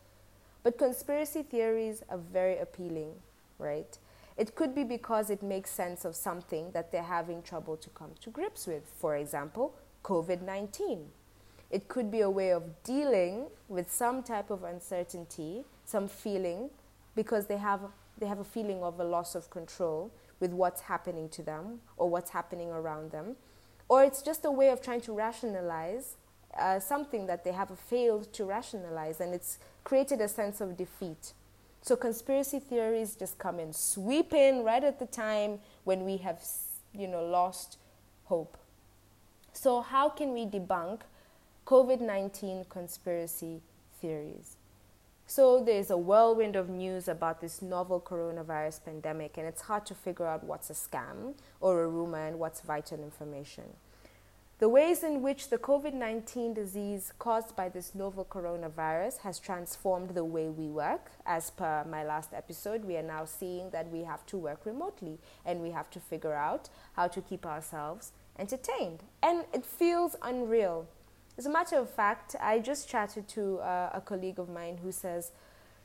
But 0.63 0.79
conspiracy 0.79 1.43
theories 1.43 2.03
are 2.09 2.19
very 2.19 2.59
appealing, 2.59 3.13
right? 3.59 3.97
It 4.37 4.55
could 4.55 4.75
be 4.75 4.85
because 4.85 5.31
it 5.31 5.43
makes 5.43 5.71
sense 5.71 6.05
of 6.05 6.15
something 6.15 6.73
that 6.73 6.93
they're 6.93 7.03
having 7.03 7.43
trouble 7.43 7.77
to 7.79 7.89
come 7.91 8.11
to 8.21 8.31
grips 8.31 8.67
with. 8.67 8.83
For 8.99 9.17
example, 9.17 9.75
COVID 10.05 10.43
19. 10.43 11.07
It 11.71 11.89
could 11.89 12.11
be 12.11 12.21
a 12.21 12.31
way 12.31 12.51
of 12.51 12.83
dealing 12.85 13.47
with 13.69 13.91
some 13.91 14.23
type 14.23 14.51
of 14.51 14.63
uncertainty, 14.63 15.65
some 15.85 16.09
feeling, 16.09 16.71
because 17.17 17.47
they 17.47 17.57
have, 17.57 17.81
they 18.19 18.27
have 18.27 18.39
a 18.39 18.45
feeling 18.45 18.85
of 18.85 19.01
a 19.01 19.05
loss 19.05 19.35
of 19.35 19.51
control 19.51 20.13
with 20.39 20.53
what's 20.53 20.83
happening 20.83 21.29
to 21.31 21.43
them 21.43 21.81
or 21.97 22.09
what's 22.09 22.31
happening 22.31 22.71
around 22.71 23.11
them. 23.11 23.35
Or 23.89 24.05
it's 24.05 24.23
just 24.23 24.45
a 24.45 24.51
way 24.51 24.69
of 24.69 24.81
trying 24.81 25.01
to 25.03 25.13
rationalize 25.13 26.17
uh, 26.57 26.79
something 26.79 27.27
that 27.27 27.43
they 27.43 27.53
have 27.53 27.77
failed 27.79 28.33
to 28.35 28.45
rationalize 28.45 29.21
and 29.21 29.35
it's 29.35 29.59
created 29.83 30.21
a 30.21 30.29
sense 30.29 30.61
of 30.61 30.77
defeat. 30.77 31.33
So 31.83 31.97
conspiracy 31.97 32.59
theories 32.59 33.15
just 33.15 33.39
come 33.39 33.61
in, 33.61 33.73
sweep 33.73 34.33
in 34.33 34.65
right 34.65 34.83
at 34.83 34.99
the 34.99 35.07
time 35.07 35.61
when 35.85 36.05
we 36.05 36.19
have, 36.19 36.41
you 36.93 37.07
know, 37.07 37.25
lost 37.25 37.79
hope. 38.25 38.57
So, 39.53 39.81
how 39.81 40.11
can 40.11 40.35
we 40.35 40.45
debunk 40.45 41.01
COVID 41.65 42.01
19 42.01 42.67
conspiracy 42.69 43.63
theories? 44.01 44.56
So, 45.29 45.61
there's 45.61 45.91
a 45.91 45.97
whirlwind 45.97 46.55
of 46.55 46.69
news 46.69 47.09
about 47.09 47.41
this 47.41 47.61
novel 47.61 48.01
coronavirus 48.01 48.85
pandemic, 48.85 49.37
and 49.37 49.45
it's 49.45 49.63
hard 49.63 49.85
to 49.87 49.95
figure 49.95 50.25
out 50.25 50.45
what's 50.45 50.71
a 50.71 50.73
scam 50.73 51.35
or 51.61 51.83
a 51.83 51.89
rumor 51.89 52.25
and 52.25 52.39
what's 52.39 52.61
vital 52.61 53.03
information. 53.03 53.65
The 54.59 54.69
ways 54.69 55.03
in 55.03 55.23
which 55.23 55.51
the 55.51 55.59
COVID 55.59 55.95
19 55.95 56.55
disease 56.55 57.13
caused 57.19 57.57
by 57.57 57.69
this 57.69 57.93
novel 57.93 58.25
coronavirus 58.25 59.19
has 59.19 59.41
transformed 59.41 60.11
the 60.11 60.25
way 60.25 60.49
we 60.49 60.69
work. 60.69 61.11
As 61.27 61.51
per 61.51 61.85
my 61.85 62.05
last 62.05 62.33
episode, 62.33 62.85
we 62.85 62.97
are 62.97 63.03
now 63.03 63.25
seeing 63.25 63.71
that 63.71 63.91
we 63.91 64.05
have 64.05 64.25
to 64.27 64.39
work 64.39 64.65
remotely 64.65 65.19
and 65.45 65.61
we 65.61 65.73
have 65.73 65.91
to 65.91 66.01
figure 66.01 66.35
out 66.35 66.71
how 66.95 67.09
to 67.09 67.21
keep 67.21 67.45
ourselves 67.45 68.13
entertained. 68.39 69.03
And 69.23 69.45
it 69.53 69.67
feels 69.67 70.15
unreal. 70.23 70.87
As 71.39 71.45
a 71.45 71.51
matter 71.51 71.77
of 71.77 71.91
fact, 71.91 72.35
I 72.41 72.61
just 72.61 72.89
chatted 72.89 73.29
to 73.29 73.59
uh, 73.59 73.91
a 73.93 74.01
colleague 74.01 74.39
of 74.39 74.49
mine 74.49 74.79
who 74.83 74.91
says, 74.91 75.33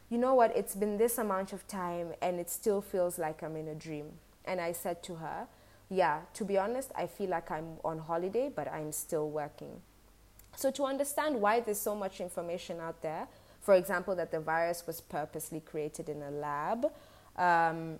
you 0.09 0.17
know 0.17 0.33
what, 0.33 0.55
it's 0.55 0.75
been 0.75 0.97
this 0.97 1.17
amount 1.17 1.51
of 1.51 1.67
time 1.67 2.13
and 2.21 2.39
it 2.39 2.49
still 2.49 2.81
feels 2.81 3.19
like 3.19 3.43
I'm 3.43 3.57
in 3.57 3.67
a 3.67 3.75
dream. 3.75 4.13
And 4.45 4.61
I 4.61 4.71
said 4.71 5.03
to 5.03 5.15
her, 5.15 5.47
yeah, 5.89 6.21
to 6.35 6.45
be 6.45 6.57
honest, 6.57 6.91
I 6.95 7.05
feel 7.05 7.29
like 7.29 7.51
I'm 7.51 7.77
on 7.83 7.99
holiday, 7.99 8.49
but 8.53 8.71
I'm 8.71 8.93
still 8.93 9.29
working. 9.29 9.81
So, 10.55 10.71
to 10.71 10.85
understand 10.85 11.41
why 11.41 11.59
there's 11.59 11.79
so 11.79 11.95
much 11.95 12.21
information 12.21 12.79
out 12.79 13.01
there, 13.01 13.27
for 13.61 13.73
example, 13.75 14.15
that 14.15 14.31
the 14.31 14.39
virus 14.39 14.85
was 14.87 15.01
purposely 15.01 15.59
created 15.59 16.07
in 16.09 16.21
a 16.21 16.31
lab, 16.31 16.91
um, 17.37 17.99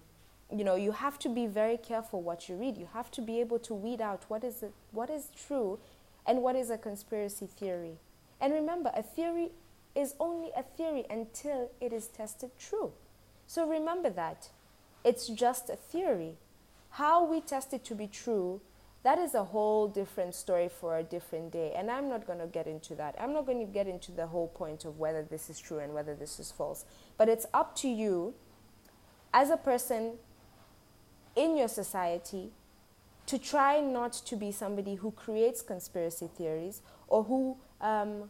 you 0.54 0.64
know, 0.64 0.76
you 0.76 0.92
have 0.92 1.20
to 1.20 1.30
be 1.30 1.48
very 1.48 1.78
careful 1.78 2.22
what 2.22 2.50
you 2.50 2.56
read. 2.56 2.78
You 2.78 2.88
have 2.94 3.12
to 3.12 3.22
be 3.22 3.40
able 3.40 3.60
to 3.60 3.74
weed 3.74 4.02
out 4.02 4.24
what 4.28 4.44
is, 4.44 4.64
it, 4.64 4.74
what 4.92 5.10
is 5.10 5.30
true 5.48 5.80
and 6.26 6.42
what 6.42 6.56
is 6.56 6.70
a 6.70 6.78
conspiracy 6.78 7.48
theory. 7.48 7.98
And 8.40 8.54
remember, 8.54 8.92
a 8.96 9.04
theory 9.04 9.52
is 9.96 10.16
only 10.20 10.50
a 10.56 10.64
theory 10.64 11.06
until 11.10 11.72
it 11.80 11.92
is 11.94 12.08
tested 12.08 12.52
true. 12.58 12.92
So 13.48 13.68
remember 13.68 14.10
that. 14.10 14.50
It's 15.04 15.28
just 15.28 15.70
a 15.70 15.76
theory. 15.76 16.36
How 16.92 17.24
we 17.24 17.42
test 17.42 17.74
it 17.74 17.84
to 17.86 17.96
be 17.96 18.08
true, 18.08 18.62
that 19.04 19.18
is 19.18 19.34
a 19.34 19.46
whole 19.46 19.88
different 19.88 20.36
story 20.36 20.70
for 20.70 20.98
a 20.98 21.04
different 21.04 21.52
day. 21.52 21.74
And 21.76 21.90
I'm 21.90 22.08
not 22.08 22.28
going 22.28 22.40
to 22.40 22.48
get 22.48 22.68
into 22.68 22.96
that. 22.96 23.16
I'm 23.20 23.34
not 23.34 23.46
going 23.46 23.60
to 23.60 23.72
get 23.72 23.88
into 23.88 24.12
the 24.12 24.28
whole 24.28 24.48
point 24.48 24.86
of 24.86 25.00
whether 25.00 25.24
this 25.24 25.50
is 25.50 25.60
true 25.60 25.80
and 25.80 25.94
whether 25.94 26.16
this 26.16 26.40
is 26.40 26.52
false. 26.52 26.86
But 27.18 27.28
it's 27.30 27.46
up 27.54 27.76
to 27.78 27.90
you 27.90 28.36
as 29.34 29.50
a 29.50 29.58
person 29.58 30.14
in 31.36 31.58
your 31.58 31.68
society 31.68 32.52
to 33.32 33.38
try 33.38 33.80
not 33.80 34.12
to 34.12 34.36
be 34.36 34.52
somebody 34.52 34.96
who 34.96 35.10
creates 35.12 35.62
conspiracy 35.62 36.30
theories 36.38 36.82
or 37.08 37.24
who 37.24 37.56
um, 37.80 38.30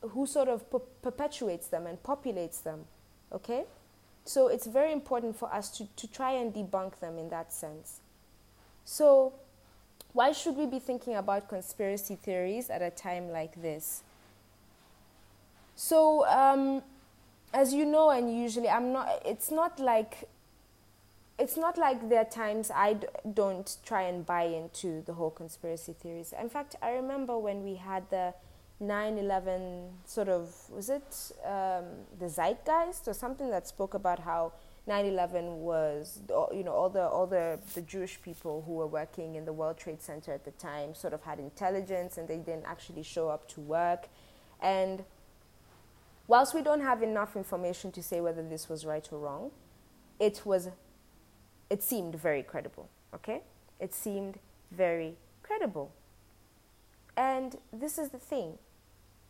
who 0.00 0.26
sort 0.26 0.48
of 0.48 0.68
per- 0.68 0.80
perpetuates 1.00 1.68
them 1.68 1.86
and 1.86 2.02
populates 2.02 2.60
them. 2.60 2.80
Okay? 3.30 3.62
So 4.24 4.48
it's 4.48 4.66
very 4.66 4.92
important 4.92 5.36
for 5.36 5.52
us 5.54 5.70
to, 5.78 5.86
to 5.94 6.10
try 6.10 6.32
and 6.32 6.52
debunk 6.52 6.98
them 6.98 7.18
in 7.18 7.28
that 7.28 7.52
sense. 7.52 8.00
So, 8.84 9.32
why 10.12 10.32
should 10.32 10.56
we 10.56 10.66
be 10.66 10.80
thinking 10.80 11.14
about 11.14 11.48
conspiracy 11.48 12.16
theories 12.16 12.68
at 12.68 12.82
a 12.82 12.90
time 12.90 13.30
like 13.30 13.62
this? 13.62 14.02
So, 15.76 16.26
um, 16.26 16.82
as 17.54 17.72
you 17.72 17.84
know, 17.84 18.10
and 18.10 18.36
usually 18.36 18.68
I'm 18.68 18.92
not, 18.92 19.22
it's 19.24 19.52
not 19.52 19.78
like, 19.78 20.28
it's 21.38 21.56
not 21.56 21.78
like 21.78 22.08
there 22.08 22.20
are 22.20 22.24
times 22.24 22.70
I 22.70 22.98
don't 23.32 23.76
try 23.84 24.02
and 24.02 24.24
buy 24.24 24.44
into 24.44 25.02
the 25.02 25.14
whole 25.14 25.30
conspiracy 25.30 25.92
theories. 25.92 26.32
In 26.38 26.48
fact, 26.48 26.76
I 26.82 26.92
remember 26.92 27.38
when 27.38 27.62
we 27.64 27.76
had 27.76 28.08
the 28.10 28.34
9/11 28.82 29.90
sort 30.04 30.28
of 30.28 30.54
was 30.70 30.90
it 30.90 31.32
um, 31.44 31.84
the 32.18 32.28
zeitgeist 32.28 33.06
or 33.06 33.14
something 33.14 33.48
that 33.50 33.66
spoke 33.68 33.94
about 33.94 34.18
how 34.18 34.52
9/11 34.88 35.58
was 35.58 36.20
you 36.52 36.64
know 36.64 36.72
all 36.72 36.90
the 36.90 37.02
all 37.02 37.26
the 37.26 37.58
the 37.74 37.82
Jewish 37.82 38.20
people 38.20 38.62
who 38.66 38.72
were 38.72 38.88
working 38.88 39.36
in 39.36 39.44
the 39.44 39.52
World 39.52 39.78
Trade 39.78 40.02
Center 40.02 40.32
at 40.32 40.44
the 40.44 40.50
time 40.52 40.94
sort 40.94 41.12
of 41.12 41.22
had 41.22 41.38
intelligence 41.38 42.18
and 42.18 42.26
they 42.26 42.38
didn't 42.38 42.66
actually 42.66 43.04
show 43.04 43.28
up 43.28 43.48
to 43.50 43.60
work 43.60 44.08
and 44.60 45.04
whilst 46.26 46.52
we 46.52 46.62
don't 46.62 46.80
have 46.80 47.02
enough 47.02 47.36
information 47.36 47.92
to 47.92 48.02
say 48.02 48.20
whether 48.20 48.42
this 48.42 48.68
was 48.68 48.84
right 48.84 49.08
or 49.12 49.20
wrong 49.20 49.52
it 50.18 50.42
was 50.44 50.68
it 51.72 51.82
seemed 51.82 52.14
very 52.14 52.42
credible 52.42 52.88
okay 53.14 53.42
it 53.80 53.94
seemed 53.94 54.38
very 54.70 55.16
credible 55.42 55.88
and 57.16 57.56
this 57.72 57.98
is 57.98 58.10
the 58.10 58.18
thing 58.32 58.58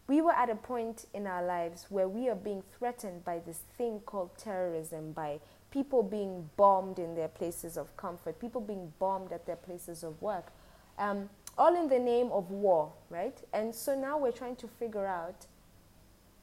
we 0.08 0.20
were 0.20 0.32
at 0.32 0.50
a 0.50 0.56
point 0.56 1.06
in 1.14 1.26
our 1.26 1.44
lives 1.44 1.86
where 1.88 2.08
we 2.08 2.28
are 2.28 2.34
being 2.34 2.62
threatened 2.76 3.24
by 3.24 3.38
this 3.38 3.60
thing 3.78 4.00
called 4.04 4.36
terrorism, 4.36 5.12
by 5.12 5.40
people 5.70 6.02
being 6.02 6.50
bombed 6.56 6.98
in 6.98 7.14
their 7.14 7.28
places 7.28 7.76
of 7.76 7.96
comfort, 7.96 8.40
people 8.40 8.60
being 8.60 8.92
bombed 8.98 9.32
at 9.32 9.46
their 9.46 9.56
places 9.56 10.02
of 10.02 10.20
work, 10.20 10.52
um, 10.98 11.30
all 11.56 11.74
in 11.80 11.88
the 11.88 11.98
name 11.98 12.30
of 12.32 12.50
war, 12.50 12.92
right? 13.10 13.38
And 13.52 13.74
so 13.74 13.98
now 13.98 14.18
we're 14.18 14.32
trying 14.32 14.56
to 14.56 14.68
figure 14.68 15.06
out 15.06 15.46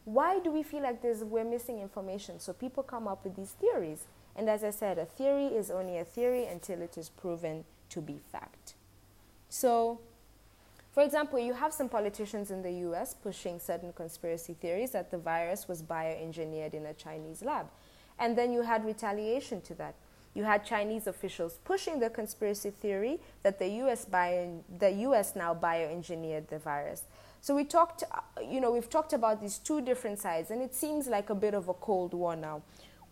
why 0.05 0.39
do 0.39 0.49
we 0.49 0.63
feel 0.63 0.81
like 0.81 1.01
there's, 1.01 1.23
we're 1.23 1.43
missing 1.43 1.79
information? 1.79 2.39
So 2.39 2.53
people 2.53 2.81
come 2.81 3.07
up 3.07 3.23
with 3.23 3.35
these 3.35 3.51
theories. 3.51 4.07
And 4.39 4.49
as 4.49 4.63
I 4.63 4.69
said, 4.69 4.97
a 4.97 5.03
theory 5.03 5.47
is 5.47 5.69
only 5.69 5.97
a 5.97 6.05
theory 6.05 6.45
until 6.45 6.81
it 6.81 6.97
is 6.97 7.09
proven 7.09 7.65
to 7.89 7.99
be 7.99 8.21
fact. 8.31 8.73
So 9.49 9.99
for 10.93 11.03
example, 11.03 11.39
you 11.39 11.53
have 11.53 11.73
some 11.73 11.89
politicians 11.89 12.49
in 12.49 12.61
the 12.61 12.71
US 12.87 13.13
pushing 13.13 13.59
certain 13.59 13.91
conspiracy 13.91 14.53
theories 14.53 14.91
that 14.91 15.11
the 15.11 15.17
virus 15.17 15.67
was 15.67 15.83
bioengineered 15.83 16.73
in 16.73 16.85
a 16.85 16.93
Chinese 16.93 17.41
lab. 17.41 17.67
And 18.17 18.37
then 18.37 18.53
you 18.53 18.61
had 18.61 18.85
retaliation 18.85 19.59
to 19.61 19.75
that. 19.75 19.95
You 20.33 20.45
had 20.45 20.63
Chinese 20.63 21.07
officials 21.07 21.57
pushing 21.65 21.99
the 21.99 22.09
conspiracy 22.09 22.69
theory 22.69 23.19
that 23.43 23.59
the 23.59 23.67
US, 23.83 24.05
bio, 24.05 24.63
the 24.79 24.91
US 25.07 25.35
now 25.35 25.53
bioengineered 25.53 26.47
the 26.47 26.59
virus. 26.59 27.03
So 27.41 27.53
we 27.55 27.65
talked, 27.65 28.03
uh, 28.09 28.21
you 28.41 28.61
know, 28.61 28.71
we've 28.71 28.89
talked 28.89 29.11
about 29.11 29.41
these 29.41 29.57
two 29.57 29.81
different 29.81 30.19
sides, 30.19 30.49
and 30.49 30.61
it 30.61 30.73
seems 30.73 31.07
like 31.07 31.29
a 31.29 31.35
bit 31.35 31.53
of 31.53 31.67
a 31.67 31.73
cold 31.73 32.13
war 32.13 32.37
now. 32.37 32.61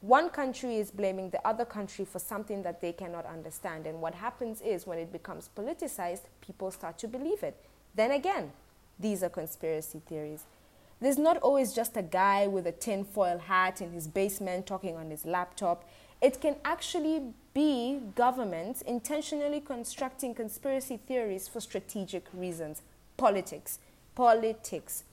One 0.01 0.29
country 0.29 0.77
is 0.77 0.91
blaming 0.91 1.31
the 1.31 1.45
other 1.45 1.65
country 1.65 2.05
for 2.05 2.19
something 2.19 2.61
that 2.63 2.81
they 2.81 2.93
cannot 2.93 3.25
understand, 3.25 3.87
and 3.87 3.99
what 3.99 4.13
happens 4.13 4.61
is 4.61 4.85
when 4.85 4.99
it 4.99 5.11
becomes 5.11 5.49
politicized, 5.55 6.23
people 6.39 6.69
start 6.69 6.99
to 6.99 7.07
believe 7.07 7.41
it. 7.41 7.57
Then 7.95 8.11
again, 8.11 8.51
these 8.99 9.23
are 9.23 9.29
conspiracy 9.29 10.01
theories. 10.07 10.43
There's 10.99 11.17
not 11.17 11.37
always 11.37 11.73
just 11.73 11.97
a 11.97 12.01
guy 12.03 12.47
with 12.47 12.67
a 12.67 12.71
tinfoil 12.71 13.39
hat 13.39 13.81
in 13.81 13.91
his 13.91 14.07
basement 14.07 14.65
talking 14.67 14.95
on 14.95 15.09
his 15.09 15.25
laptop. 15.25 15.87
It 16.21 16.41
can 16.41 16.55
actually 16.65 17.33
be 17.53 17.99
governments 18.15 18.81
intentionally 18.81 19.61
constructing 19.61 20.33
conspiracy 20.33 20.97
theories 20.97 21.47
for 21.47 21.59
strategic 21.59 22.25
reasons. 22.33 22.81
Politics. 23.17 23.79
Politics. 24.15 25.03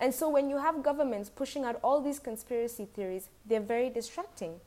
And 0.00 0.14
so 0.14 0.28
when 0.28 0.48
you 0.48 0.56
have 0.56 0.82
governments 0.82 1.28
pushing 1.28 1.64
out 1.64 1.78
all 1.84 2.00
these 2.00 2.18
conspiracy 2.18 2.86
theories, 2.86 3.28
they're 3.46 3.60
very 3.60 3.90
distracting. 3.90 4.60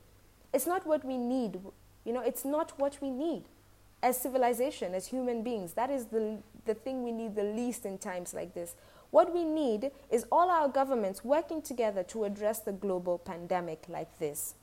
It's 0.54 0.68
not 0.68 0.86
what 0.86 1.04
we 1.04 1.18
need. 1.18 1.60
You 2.06 2.14
know, 2.14 2.22
it's 2.22 2.46
not 2.46 2.80
what 2.80 2.98
we 3.02 3.10
need 3.10 3.44
as 4.04 4.18
civilization, 4.18 4.94
as 4.94 5.08
human 5.08 5.42
beings. 5.42 5.74
That 5.74 5.90
is 5.90 6.06
the 6.06 6.38
the 6.66 6.74
thing 6.74 7.04
we 7.04 7.12
need 7.12 7.36
the 7.36 7.44
least 7.44 7.86
in 7.86 7.98
times 7.98 8.34
like 8.34 8.54
this. 8.54 8.76
What 9.12 9.34
we 9.34 9.44
need 9.44 9.92
is 10.10 10.26
all 10.32 10.50
our 10.50 10.68
governments 10.68 11.24
working 11.24 11.62
together 11.62 12.04
to 12.04 12.24
address 12.24 12.60
the 12.60 12.72
global 12.72 13.18
pandemic 13.20 13.84
like 13.88 14.18
this. 14.20 14.56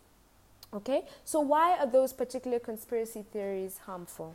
Okay? 0.72 1.04
So, 1.24 1.40
why 1.40 1.76
are 1.78 1.86
those 1.86 2.12
particular 2.12 2.58
conspiracy 2.58 3.24
theories 3.32 3.78
harmful? 3.86 4.34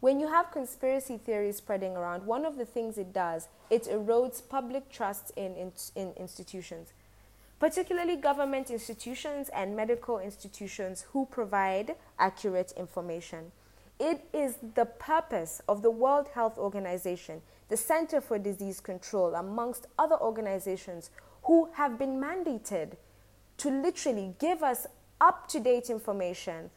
When 0.00 0.20
you 0.20 0.28
have 0.28 0.52
conspiracy 0.52 1.18
theories 1.18 1.56
spreading 1.56 1.96
around, 1.96 2.24
one 2.24 2.44
of 2.44 2.56
the 2.56 2.64
things 2.64 2.98
it 2.98 3.12
does, 3.12 3.48
it 3.68 3.84
erodes 3.84 4.40
public 4.48 4.88
trust 4.92 5.32
in, 5.34 5.56
in, 5.56 5.72
in 5.96 6.12
institutions, 6.16 6.92
particularly 7.58 8.14
government 8.14 8.70
institutions 8.70 9.48
and 9.48 9.74
medical 9.74 10.20
institutions 10.20 11.06
who 11.10 11.26
provide 11.26 11.96
accurate 12.16 12.72
information. 12.76 13.50
It 13.98 14.24
is 14.32 14.58
the 14.76 14.84
purpose 14.84 15.60
of 15.68 15.82
the 15.82 15.90
World 15.90 16.28
Health 16.28 16.58
Organization, 16.58 17.42
the 17.68 17.76
Center 17.76 18.20
for 18.20 18.38
Disease 18.38 18.78
Control, 18.78 19.34
amongst 19.34 19.88
other 19.98 20.16
organizations 20.20 21.10
who 21.42 21.70
have 21.74 21.98
been 21.98 22.20
mandated 22.20 22.92
to 23.56 23.68
literally 23.68 24.36
give 24.38 24.62
us 24.62 24.86
up 25.20 25.48
to 25.48 25.58
date 25.58 25.90
information 25.90 26.70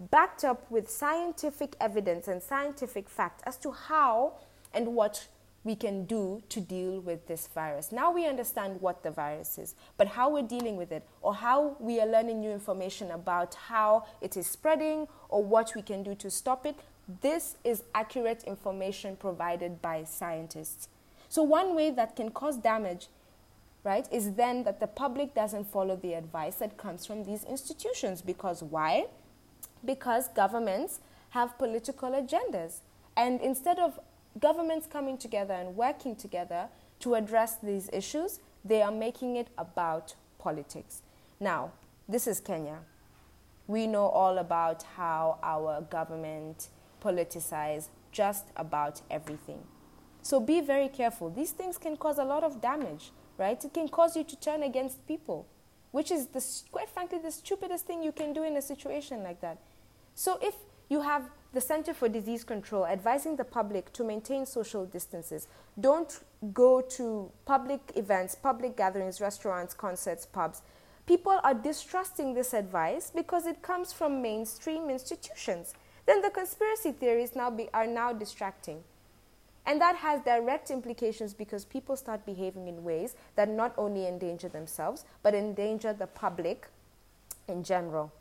backed 0.00 0.44
up 0.44 0.70
with 0.70 0.90
scientific 0.90 1.76
evidence 1.80 2.26
and 2.26 2.42
scientific 2.42 3.08
fact 3.08 3.42
as 3.46 3.56
to 3.58 3.70
how 3.70 4.34
and 4.72 4.94
what 4.94 5.28
we 5.62 5.76
can 5.76 6.06
do 6.06 6.42
to 6.48 6.60
deal 6.60 7.00
with 7.00 7.26
this 7.26 7.46
virus. 7.48 7.92
Now 7.92 8.10
we 8.10 8.26
understand 8.26 8.80
what 8.80 9.02
the 9.02 9.10
virus 9.10 9.58
is, 9.58 9.74
but 9.98 10.08
how 10.08 10.30
we're 10.30 10.42
dealing 10.42 10.76
with 10.76 10.90
it, 10.90 11.06
or 11.20 11.34
how 11.34 11.76
we 11.78 12.00
are 12.00 12.06
learning 12.06 12.40
new 12.40 12.50
information 12.50 13.10
about 13.10 13.54
how 13.54 14.06
it 14.22 14.38
is 14.38 14.46
spreading, 14.46 15.06
or 15.28 15.44
what 15.44 15.72
we 15.76 15.82
can 15.82 16.02
do 16.02 16.14
to 16.14 16.30
stop 16.30 16.64
it, 16.64 16.76
this 17.20 17.56
is 17.62 17.82
accurate 17.94 18.44
information 18.44 19.16
provided 19.16 19.82
by 19.82 20.04
scientists. 20.04 20.88
So, 21.28 21.42
one 21.42 21.74
way 21.74 21.90
that 21.90 22.16
can 22.16 22.30
cause 22.30 22.56
damage, 22.56 23.08
right, 23.84 24.08
is 24.10 24.32
then 24.32 24.64
that 24.64 24.80
the 24.80 24.86
public 24.86 25.34
doesn't 25.34 25.70
follow 25.70 25.96
the 25.96 26.14
advice 26.14 26.56
that 26.56 26.78
comes 26.78 27.04
from 27.04 27.24
these 27.24 27.44
institutions. 27.44 28.22
Because 28.22 28.62
why? 28.62 29.06
Because 29.84 30.28
governments 30.28 31.00
have 31.30 31.56
political 31.58 32.10
agendas. 32.10 32.80
And 33.16 33.40
instead 33.40 33.78
of 33.78 33.98
governments 34.38 34.86
coming 34.86 35.18
together 35.18 35.54
and 35.54 35.76
working 35.76 36.16
together 36.16 36.68
to 37.00 37.14
address 37.14 37.56
these 37.56 37.88
issues, 37.92 38.40
they 38.64 38.82
are 38.82 38.92
making 38.92 39.36
it 39.36 39.48
about 39.56 40.14
politics. 40.38 41.02
Now, 41.38 41.72
this 42.08 42.26
is 42.26 42.40
Kenya. 42.40 42.78
We 43.66 43.86
know 43.86 44.08
all 44.08 44.38
about 44.38 44.82
how 44.96 45.38
our 45.42 45.80
government 45.82 46.68
politicize 47.02 47.88
just 48.12 48.46
about 48.56 49.00
everything. 49.10 49.60
So 50.22 50.40
be 50.40 50.60
very 50.60 50.88
careful. 50.88 51.30
These 51.30 51.52
things 51.52 51.78
can 51.78 51.96
cause 51.96 52.18
a 52.18 52.24
lot 52.24 52.44
of 52.44 52.60
damage, 52.60 53.12
right? 53.38 53.64
It 53.64 53.72
can 53.72 53.88
cause 53.88 54.16
you 54.16 54.24
to 54.24 54.36
turn 54.36 54.62
against 54.62 55.06
people. 55.06 55.46
which 55.92 56.10
is 56.10 56.26
the, 56.26 56.44
quite 56.70 56.88
frankly 56.88 57.18
the 57.18 57.30
stupidest 57.30 57.86
thing 57.86 58.02
you 58.02 58.12
can 58.12 58.32
do 58.32 58.44
in 58.44 58.56
a 58.56 58.62
situation 58.62 59.22
like 59.22 59.40
that. 59.40 59.58
So 60.20 60.38
if 60.42 60.54
you 60.90 61.00
have 61.00 61.30
the 61.54 61.62
Center 61.62 61.94
for 61.94 62.06
Disease 62.06 62.44
Control 62.44 62.84
advising 62.84 63.36
the 63.36 63.44
public 63.44 63.90
to 63.94 64.04
maintain 64.04 64.44
social 64.44 64.84
distances, 64.84 65.48
don't 65.80 66.20
go 66.52 66.82
to 66.82 67.32
public 67.46 67.80
events, 67.96 68.34
public 68.34 68.76
gatherings, 68.76 69.22
restaurants, 69.22 69.72
concerts, 69.72 70.26
pubs. 70.26 70.60
People 71.06 71.40
are 71.42 71.54
distrusting 71.54 72.34
this 72.34 72.52
advice 72.52 73.10
because 73.14 73.46
it 73.46 73.62
comes 73.62 73.94
from 73.94 74.20
mainstream 74.20 74.90
institutions. 74.90 75.72
Then 76.04 76.20
the 76.20 76.28
conspiracy 76.28 76.92
theories 76.92 77.34
now 77.34 77.48
be, 77.48 77.70
are 77.72 77.86
now 77.86 78.12
distracting. 78.12 78.84
And 79.64 79.80
that 79.80 79.96
has 79.96 80.20
direct 80.20 80.70
implications 80.70 81.32
because 81.32 81.64
people 81.64 81.96
start 81.96 82.26
behaving 82.26 82.68
in 82.68 82.84
ways 82.84 83.14
that 83.36 83.48
not 83.48 83.72
only 83.78 84.06
endanger 84.06 84.50
themselves, 84.50 85.06
but 85.22 85.34
endanger 85.34 85.94
the 85.94 86.08
public 86.08 86.66
in 87.48 87.64
general. 87.64 88.12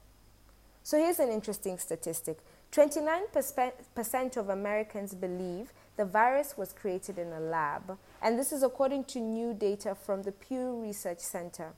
So 0.89 0.97
here's 0.97 1.19
an 1.19 1.29
interesting 1.29 1.77
statistic 1.77 2.39
29% 2.71 4.37
of 4.37 4.49
Americans 4.49 5.13
believe 5.13 5.71
the 5.97 6.05
virus 6.05 6.57
was 6.57 6.73
created 6.73 7.19
in 7.19 7.31
a 7.31 7.39
lab, 7.39 7.95
and 8.23 8.39
this 8.39 8.51
is 8.51 8.63
according 8.63 9.03
to 9.03 9.19
new 9.19 9.53
data 9.53 9.93
from 9.93 10.23
the 10.23 10.31
Pew 10.31 10.81
Research 10.81 11.19
Center. 11.19 11.73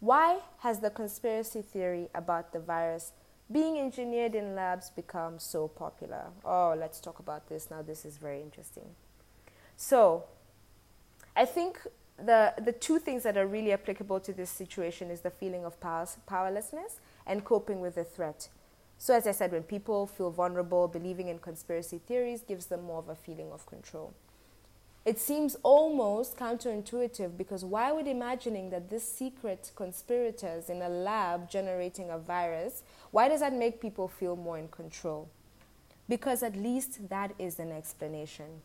Why 0.00 0.40
has 0.58 0.80
the 0.80 0.90
conspiracy 0.90 1.62
theory 1.62 2.08
about 2.16 2.52
the 2.52 2.58
virus 2.58 3.12
being 3.52 3.78
engineered 3.78 4.34
in 4.34 4.56
labs 4.56 4.90
become 4.90 5.38
so 5.38 5.68
popular? 5.68 6.24
Oh, 6.44 6.74
let's 6.76 6.98
talk 6.98 7.20
about 7.20 7.48
this 7.48 7.70
now. 7.70 7.80
This 7.80 8.04
is 8.04 8.16
very 8.16 8.42
interesting. 8.42 8.88
So, 9.76 10.24
I 11.36 11.44
think 11.44 11.78
the, 12.18 12.54
the 12.60 12.72
two 12.72 12.98
things 12.98 13.22
that 13.22 13.36
are 13.36 13.46
really 13.46 13.72
applicable 13.72 14.18
to 14.18 14.32
this 14.32 14.50
situation 14.50 15.12
is 15.12 15.20
the 15.20 15.30
feeling 15.30 15.64
of 15.64 15.78
power, 15.80 16.08
powerlessness 16.26 16.98
and 17.26 17.44
coping 17.44 17.80
with 17.80 17.94
the 17.94 18.04
threat. 18.04 18.48
So, 18.98 19.14
as 19.14 19.26
I 19.26 19.32
said, 19.32 19.52
when 19.52 19.62
people 19.62 20.06
feel 20.06 20.30
vulnerable, 20.30 20.88
believing 20.88 21.28
in 21.28 21.38
conspiracy 21.38 21.98
theories 21.98 22.42
gives 22.42 22.66
them 22.66 22.82
more 22.84 22.98
of 22.98 23.08
a 23.08 23.14
feeling 23.14 23.52
of 23.52 23.66
control. 23.66 24.14
It 25.04 25.20
seems 25.20 25.56
almost 25.62 26.36
counterintuitive 26.36 27.36
because 27.36 27.64
why 27.64 27.92
would 27.92 28.08
imagining 28.08 28.70
that 28.70 28.90
this 28.90 29.08
secret 29.08 29.70
conspirators 29.76 30.68
in 30.68 30.82
a 30.82 30.88
lab 30.88 31.48
generating 31.48 32.10
a 32.10 32.18
virus, 32.18 32.82
why 33.12 33.28
does 33.28 33.38
that 33.38 33.52
make 33.52 33.80
people 33.80 34.08
feel 34.08 34.34
more 34.34 34.58
in 34.58 34.66
control? 34.66 35.28
Because 36.08 36.42
at 36.42 36.56
least 36.56 37.08
that 37.08 37.34
is 37.38 37.60
an 37.60 37.70
explanation. 37.70 38.62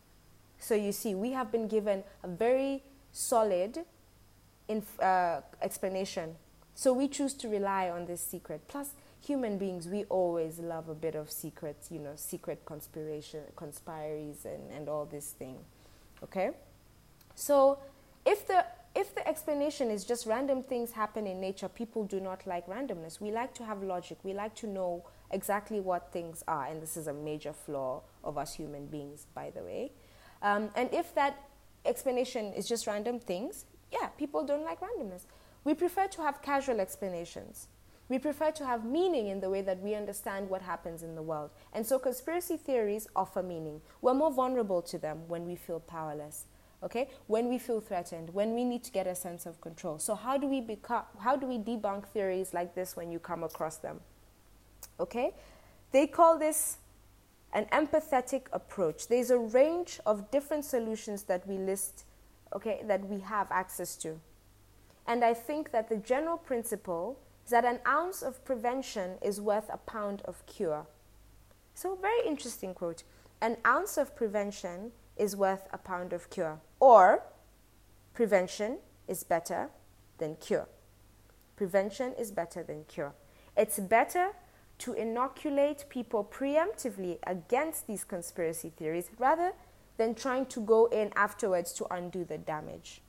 So 0.57 0.73
you 0.73 0.91
see, 0.91 1.13
we 1.13 1.31
have 1.33 1.51
been 1.51 1.67
given 1.67 2.03
a 2.23 2.27
very 2.27 2.83
solid 3.11 3.85
inf- 4.67 4.99
uh, 4.99 5.41
explanation. 5.61 6.35
So 6.75 6.93
we 6.93 7.07
choose 7.07 7.33
to 7.35 7.47
rely 7.47 7.89
on 7.89 8.05
this 8.05 8.21
secret. 8.21 8.61
Plus, 8.67 8.93
human 9.19 9.57
beings, 9.57 9.87
we 9.87 10.05
always 10.05 10.59
love 10.59 10.89
a 10.89 10.95
bit 10.95 11.15
of 11.15 11.31
secrets, 11.31 11.91
you 11.91 11.99
know, 11.99 12.13
secret 12.15 12.65
conspiration, 12.65 13.41
conspiracies, 13.55 14.45
and, 14.45 14.71
and 14.71 14.89
all 14.89 15.05
this 15.05 15.31
thing. 15.31 15.57
Okay? 16.23 16.51
So 17.35 17.79
if 18.25 18.47
the 18.47 18.65
if 18.93 19.15
the 19.15 19.25
explanation 19.25 19.89
is 19.89 20.03
just 20.03 20.25
random 20.25 20.61
things 20.61 20.91
happen 20.91 21.25
in 21.25 21.39
nature, 21.39 21.69
people 21.69 22.03
do 22.03 22.19
not 22.19 22.45
like 22.45 22.67
randomness. 22.67 23.21
We 23.21 23.31
like 23.31 23.53
to 23.53 23.63
have 23.63 23.81
logic. 23.81 24.17
We 24.23 24.33
like 24.33 24.53
to 24.55 24.67
know 24.67 25.05
exactly 25.31 25.79
what 25.79 26.11
things 26.11 26.43
are, 26.45 26.65
and 26.65 26.81
this 26.81 26.97
is 26.97 27.07
a 27.07 27.13
major 27.13 27.53
flaw 27.53 28.01
of 28.21 28.37
us 28.37 28.53
human 28.53 28.87
beings, 28.87 29.27
by 29.33 29.49
the 29.49 29.63
way. 29.63 29.93
Um, 30.41 30.71
and 30.75 30.89
if 30.93 31.15
that 31.15 31.41
explanation 31.85 32.51
is 32.53 32.67
just 32.67 32.85
random 32.85 33.19
things, 33.19 33.65
yeah, 33.93 34.07
people 34.17 34.43
don't 34.43 34.63
like 34.63 34.81
randomness. 34.81 35.23
We 35.63 35.73
prefer 35.73 36.07
to 36.07 36.21
have 36.21 36.41
casual 36.41 36.79
explanations. 36.79 37.67
We 38.09 38.19
prefer 38.19 38.51
to 38.51 38.65
have 38.65 38.83
meaning 38.83 39.27
in 39.27 39.39
the 39.39 39.49
way 39.49 39.61
that 39.61 39.79
we 39.79 39.95
understand 39.95 40.49
what 40.49 40.61
happens 40.61 41.01
in 41.01 41.15
the 41.15 41.21
world. 41.21 41.51
And 41.71 41.85
so 41.85 41.97
conspiracy 41.97 42.57
theories 42.57 43.07
offer 43.15 43.41
meaning. 43.41 43.81
We're 44.01 44.13
more 44.13 44.33
vulnerable 44.33 44.81
to 44.81 44.97
them 44.97 45.19
when 45.27 45.47
we 45.47 45.55
feel 45.55 45.79
powerless. 45.79 46.45
Okay? 46.83 47.09
When 47.27 47.47
we 47.47 47.57
feel 47.57 47.79
threatened, 47.79 48.33
when 48.33 48.53
we 48.53 48.65
need 48.65 48.83
to 48.83 48.91
get 48.91 49.07
a 49.07 49.15
sense 49.15 49.45
of 49.45 49.61
control. 49.61 49.97
So 49.99 50.15
how 50.15 50.37
do 50.37 50.47
we 50.47 50.59
become 50.59 51.03
how 51.19 51.37
do 51.37 51.47
we 51.47 51.57
debunk 51.57 52.07
theories 52.07 52.53
like 52.53 52.75
this 52.75 52.97
when 52.97 53.11
you 53.11 53.19
come 53.19 53.43
across 53.43 53.77
them? 53.77 54.01
Okay? 54.99 55.33
They 55.91 56.07
call 56.07 56.37
this 56.37 56.79
an 57.53 57.65
empathetic 57.71 58.43
approach. 58.51 59.07
There's 59.07 59.29
a 59.29 59.37
range 59.37 59.99
of 60.05 60.31
different 60.31 60.65
solutions 60.65 61.23
that 61.23 61.47
we 61.47 61.57
list, 61.57 62.05
okay, 62.53 62.81
that 62.87 63.07
we 63.07 63.19
have 63.19 63.47
access 63.51 63.95
to. 63.97 64.19
And 65.07 65.23
I 65.23 65.33
think 65.33 65.71
that 65.71 65.89
the 65.89 65.97
general 65.97 66.37
principle 66.37 67.19
is 67.43 67.51
that 67.51 67.65
an 67.65 67.79
ounce 67.87 68.21
of 68.21 68.43
prevention 68.45 69.17
is 69.21 69.41
worth 69.41 69.69
a 69.71 69.77
pound 69.77 70.21
of 70.25 70.45
cure. 70.45 70.85
So, 71.73 71.95
very 71.95 72.27
interesting 72.27 72.73
quote. 72.73 73.03
An 73.41 73.57
ounce 73.65 73.97
of 73.97 74.15
prevention 74.15 74.91
is 75.17 75.35
worth 75.35 75.67
a 75.73 75.77
pound 75.77 76.13
of 76.13 76.29
cure. 76.29 76.59
Or, 76.79 77.23
prevention 78.13 78.77
is 79.07 79.23
better 79.23 79.69
than 80.17 80.35
cure. 80.35 80.67
Prevention 81.55 82.13
is 82.19 82.31
better 82.31 82.63
than 82.63 82.85
cure. 82.85 83.13
It's 83.57 83.79
better 83.79 84.29
to 84.79 84.93
inoculate 84.93 85.85
people 85.89 86.23
preemptively 86.23 87.17
against 87.27 87.87
these 87.87 88.03
conspiracy 88.03 88.71
theories 88.75 89.09
rather 89.19 89.53
than 89.97 90.15
trying 90.15 90.45
to 90.47 90.59
go 90.61 90.87
in 90.87 91.11
afterwards 91.15 91.73
to 91.73 91.85
undo 91.91 92.23
the 92.23 92.37
damage. 92.37 93.01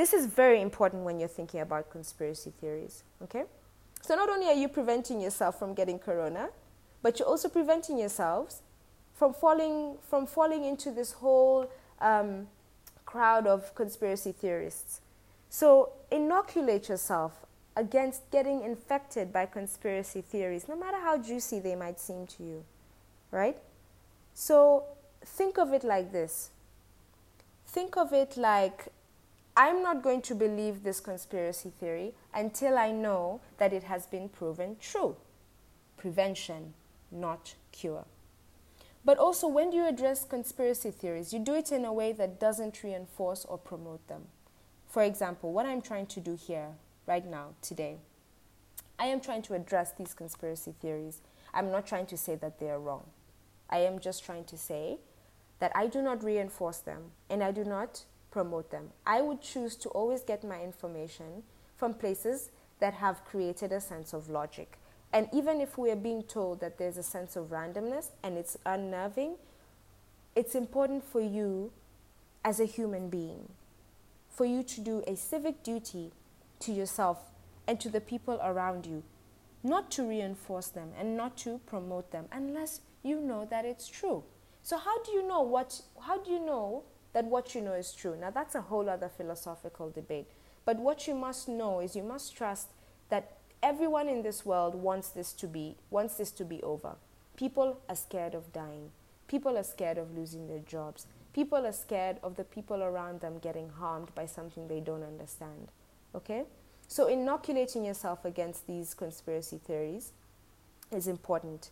This 0.00 0.14
is 0.14 0.24
very 0.24 0.62
important 0.62 1.04
when 1.04 1.20
you're 1.20 1.28
thinking 1.28 1.60
about 1.60 1.90
conspiracy 1.90 2.54
theories, 2.58 3.04
okay? 3.22 3.44
So 4.00 4.14
not 4.14 4.30
only 4.30 4.46
are 4.46 4.54
you 4.54 4.66
preventing 4.66 5.20
yourself 5.20 5.58
from 5.58 5.74
getting 5.74 5.98
corona, 5.98 6.48
but 7.02 7.18
you're 7.18 7.28
also 7.28 7.50
preventing 7.50 7.98
yourselves 7.98 8.62
from 9.12 9.34
falling 9.34 9.98
from 10.08 10.26
falling 10.26 10.64
into 10.64 10.90
this 10.90 11.12
whole 11.12 11.70
um, 12.00 12.46
crowd 13.04 13.46
of 13.46 13.74
conspiracy 13.74 14.32
theorists. 14.32 15.02
So 15.50 15.92
inoculate 16.10 16.88
yourself 16.88 17.44
against 17.76 18.22
getting 18.30 18.62
infected 18.62 19.34
by 19.34 19.44
conspiracy 19.44 20.22
theories, 20.22 20.66
no 20.66 20.76
matter 20.76 20.98
how 20.98 21.18
juicy 21.18 21.60
they 21.60 21.76
might 21.76 22.00
seem 22.00 22.26
to 22.38 22.42
you, 22.42 22.64
right? 23.30 23.58
So 24.32 24.84
think 25.22 25.58
of 25.58 25.74
it 25.74 25.84
like 25.84 26.10
this. 26.10 26.52
Think 27.66 27.98
of 27.98 28.14
it 28.14 28.38
like 28.38 28.88
I'm 29.60 29.82
not 29.82 30.02
going 30.02 30.22
to 30.22 30.34
believe 30.34 30.84
this 30.84 31.00
conspiracy 31.00 31.70
theory 31.78 32.14
until 32.32 32.78
I 32.78 32.92
know 32.92 33.42
that 33.58 33.74
it 33.74 33.82
has 33.82 34.06
been 34.06 34.30
proven 34.30 34.76
true. 34.80 35.16
Prevention, 35.98 36.72
not 37.10 37.56
cure. 37.70 38.06
But 39.04 39.18
also, 39.18 39.46
when 39.46 39.70
you 39.70 39.86
address 39.86 40.24
conspiracy 40.24 40.90
theories, 40.90 41.34
you 41.34 41.40
do 41.40 41.54
it 41.54 41.72
in 41.72 41.84
a 41.84 41.92
way 41.92 42.12
that 42.12 42.40
doesn't 42.40 42.82
reinforce 42.82 43.44
or 43.44 43.58
promote 43.58 44.08
them. 44.08 44.28
For 44.88 45.02
example, 45.02 45.52
what 45.52 45.66
I'm 45.66 45.82
trying 45.82 46.06
to 46.06 46.20
do 46.20 46.36
here, 46.36 46.68
right 47.06 47.26
now, 47.26 47.48
today, 47.60 47.98
I 48.98 49.08
am 49.08 49.20
trying 49.20 49.42
to 49.42 49.52
address 49.52 49.92
these 49.92 50.14
conspiracy 50.14 50.72
theories. 50.80 51.20
I'm 51.52 51.70
not 51.70 51.86
trying 51.86 52.06
to 52.06 52.16
say 52.16 52.34
that 52.36 52.60
they 52.60 52.70
are 52.70 52.80
wrong. 52.80 53.04
I 53.68 53.80
am 53.80 53.98
just 53.98 54.24
trying 54.24 54.44
to 54.44 54.56
say 54.56 55.00
that 55.58 55.70
I 55.74 55.86
do 55.86 56.00
not 56.00 56.24
reinforce 56.24 56.78
them 56.78 57.10
and 57.28 57.44
I 57.44 57.52
do 57.52 57.62
not 57.62 58.04
promote 58.30 58.70
them. 58.70 58.90
I 59.06 59.22
would 59.22 59.40
choose 59.40 59.76
to 59.76 59.88
always 59.90 60.22
get 60.22 60.44
my 60.44 60.62
information 60.62 61.42
from 61.76 61.94
places 61.94 62.50
that 62.78 62.94
have 62.94 63.24
created 63.24 63.72
a 63.72 63.80
sense 63.80 64.12
of 64.12 64.28
logic. 64.28 64.78
And 65.12 65.28
even 65.32 65.60
if 65.60 65.76
we 65.76 65.90
are 65.90 65.96
being 65.96 66.22
told 66.22 66.60
that 66.60 66.78
there's 66.78 66.96
a 66.96 67.02
sense 67.02 67.36
of 67.36 67.50
randomness 67.50 68.10
and 68.22 68.38
it's 68.38 68.56
unnerving, 68.64 69.36
it's 70.36 70.54
important 70.54 71.04
for 71.04 71.20
you 71.20 71.72
as 72.44 72.60
a 72.60 72.64
human 72.64 73.08
being, 73.08 73.48
for 74.30 74.44
you 74.44 74.62
to 74.62 74.80
do 74.80 75.02
a 75.06 75.16
civic 75.16 75.62
duty 75.62 76.12
to 76.60 76.72
yourself 76.72 77.18
and 77.66 77.80
to 77.80 77.88
the 77.88 78.00
people 78.00 78.38
around 78.42 78.86
you, 78.86 79.02
not 79.62 79.90
to 79.90 80.08
reinforce 80.08 80.68
them 80.68 80.90
and 80.98 81.16
not 81.16 81.36
to 81.38 81.60
promote 81.66 82.12
them 82.12 82.26
unless 82.32 82.80
you 83.02 83.20
know 83.20 83.46
that 83.50 83.64
it's 83.64 83.88
true. 83.88 84.22
So 84.62 84.78
how 84.78 85.02
do 85.02 85.12
you 85.12 85.26
know 85.26 85.42
what 85.42 85.80
how 86.02 86.18
do 86.18 86.30
you 86.30 86.38
know 86.38 86.84
that 87.12 87.24
what 87.24 87.54
you 87.54 87.60
know 87.60 87.74
is 87.74 87.92
true. 87.92 88.16
Now, 88.18 88.30
that's 88.30 88.54
a 88.54 88.60
whole 88.60 88.88
other 88.88 89.08
philosophical 89.08 89.90
debate. 89.90 90.28
But 90.64 90.78
what 90.78 91.06
you 91.06 91.14
must 91.14 91.48
know 91.48 91.80
is 91.80 91.96
you 91.96 92.02
must 92.02 92.36
trust 92.36 92.68
that 93.08 93.36
everyone 93.62 94.08
in 94.08 94.22
this 94.22 94.46
world 94.46 94.74
wants 94.74 95.08
this 95.08 95.32
to 95.34 95.46
be 95.46 95.76
wants 95.90 96.14
this 96.14 96.30
to 96.32 96.44
be 96.44 96.62
over. 96.62 96.94
People 97.36 97.78
are 97.88 97.96
scared 97.96 98.34
of 98.34 98.52
dying. 98.52 98.90
People 99.26 99.56
are 99.56 99.62
scared 99.62 99.98
of 99.98 100.16
losing 100.16 100.48
their 100.48 100.58
jobs. 100.58 101.06
People 101.32 101.66
are 101.66 101.72
scared 101.72 102.16
of 102.22 102.36
the 102.36 102.44
people 102.44 102.82
around 102.82 103.20
them 103.20 103.38
getting 103.38 103.68
harmed 103.68 104.14
by 104.14 104.26
something 104.26 104.66
they 104.68 104.80
don't 104.80 105.02
understand. 105.02 105.68
Okay? 106.14 106.44
So 106.88 107.06
inoculating 107.06 107.84
yourself 107.84 108.24
against 108.24 108.66
these 108.66 108.94
conspiracy 108.94 109.58
theories 109.58 110.12
is 110.90 111.06
important. 111.06 111.70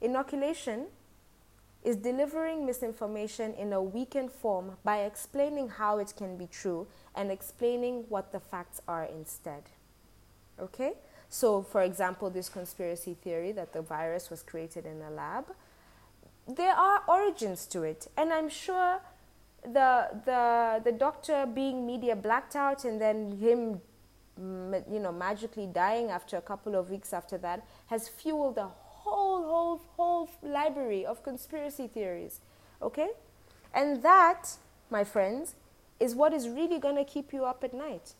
Inoculation 0.00 0.86
is 1.82 1.96
delivering 1.96 2.66
misinformation 2.66 3.54
in 3.54 3.72
a 3.72 3.82
weakened 3.82 4.32
form 4.32 4.76
by 4.84 4.98
explaining 5.02 5.68
how 5.68 5.98
it 5.98 6.12
can 6.16 6.36
be 6.36 6.46
true 6.46 6.86
and 7.14 7.30
explaining 7.30 8.04
what 8.08 8.32
the 8.32 8.40
facts 8.40 8.80
are 8.88 9.04
instead. 9.04 9.62
Okay? 10.60 10.94
So, 11.28 11.62
for 11.62 11.82
example, 11.82 12.30
this 12.30 12.48
conspiracy 12.48 13.14
theory 13.14 13.52
that 13.52 13.72
the 13.72 13.82
virus 13.82 14.30
was 14.30 14.42
created 14.42 14.86
in 14.86 15.00
a 15.02 15.10
lab, 15.10 15.44
there 16.46 16.72
are 16.72 17.02
origins 17.06 17.66
to 17.66 17.82
it. 17.82 18.08
And 18.16 18.32
I'm 18.32 18.48
sure 18.48 19.00
the, 19.62 20.08
the, 20.24 20.80
the 20.84 20.92
doctor 20.92 21.46
being 21.46 21.86
media 21.86 22.16
blacked 22.16 22.56
out 22.56 22.84
and 22.84 23.00
then 23.00 23.32
him 23.38 23.80
mm, 24.40 24.92
you 24.92 25.00
know 25.00 25.12
magically 25.12 25.66
dying 25.66 26.10
after 26.10 26.36
a 26.36 26.40
couple 26.40 26.74
of 26.74 26.90
weeks 26.90 27.12
after 27.12 27.36
that 27.38 27.66
has 27.86 28.08
fueled 28.08 28.56
a 28.58 28.68
whole 29.10 29.42
whole 29.42 29.80
whole 29.96 30.30
library 30.42 31.04
of 31.04 31.22
conspiracy 31.22 31.86
theories 31.86 32.40
okay? 32.80 33.08
And 33.74 34.02
that 34.02 34.56
my 34.90 35.04
friends 35.04 35.54
is 36.00 36.14
what 36.14 36.32
is 36.32 36.48
really 36.48 36.78
going 36.78 36.96
to 36.96 37.04
keep 37.04 37.32
you 37.32 37.44
up 37.44 37.64
at 37.64 37.74
night. 37.74 38.14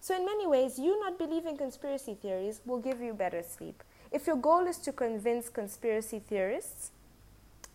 So 0.00 0.16
in 0.16 0.24
many 0.24 0.46
ways 0.46 0.78
you 0.78 0.98
not 1.00 1.18
believing 1.18 1.56
conspiracy 1.56 2.14
theories 2.20 2.60
will 2.64 2.78
give 2.78 3.00
you 3.00 3.12
better 3.12 3.42
sleep. 3.42 3.82
If 4.10 4.26
your 4.26 4.36
goal 4.36 4.66
is 4.66 4.78
to 4.78 4.92
convince 4.92 5.48
conspiracy 5.48 6.20
theorists 6.26 6.90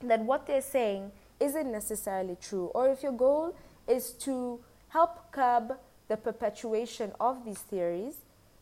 that 0.01 0.21
what 0.21 0.47
they're 0.47 0.61
saying 0.61 1.11
isn't 1.39 1.71
necessarily 1.71 2.37
true 2.41 2.71
or 2.73 2.89
if 2.89 3.03
your 3.03 3.11
goal 3.11 3.55
is 3.87 4.11
to 4.11 4.59
help 4.89 5.31
curb 5.31 5.77
the 6.07 6.17
perpetuation 6.17 7.11
of 7.19 7.45
these 7.45 7.59
theories, 7.59 8.17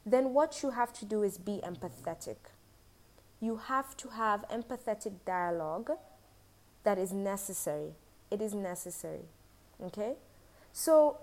then 0.05 0.33
what 0.33 0.63
you 0.63 0.71
have 0.71 0.91
to 0.93 1.05
do 1.05 1.23
is 1.23 1.37
be 1.37 1.61
empathetic. 1.63 2.37
You 3.41 3.57
have 3.57 3.97
to 3.97 4.09
have 4.09 4.45
empathetic 4.49 5.13
dialogue 5.25 5.91
that 6.83 6.97
is 6.97 7.11
necessary. 7.11 7.91
It 8.29 8.41
is 8.41 8.53
necessary. 8.53 9.25
Okay? 9.83 10.13
So, 10.71 11.17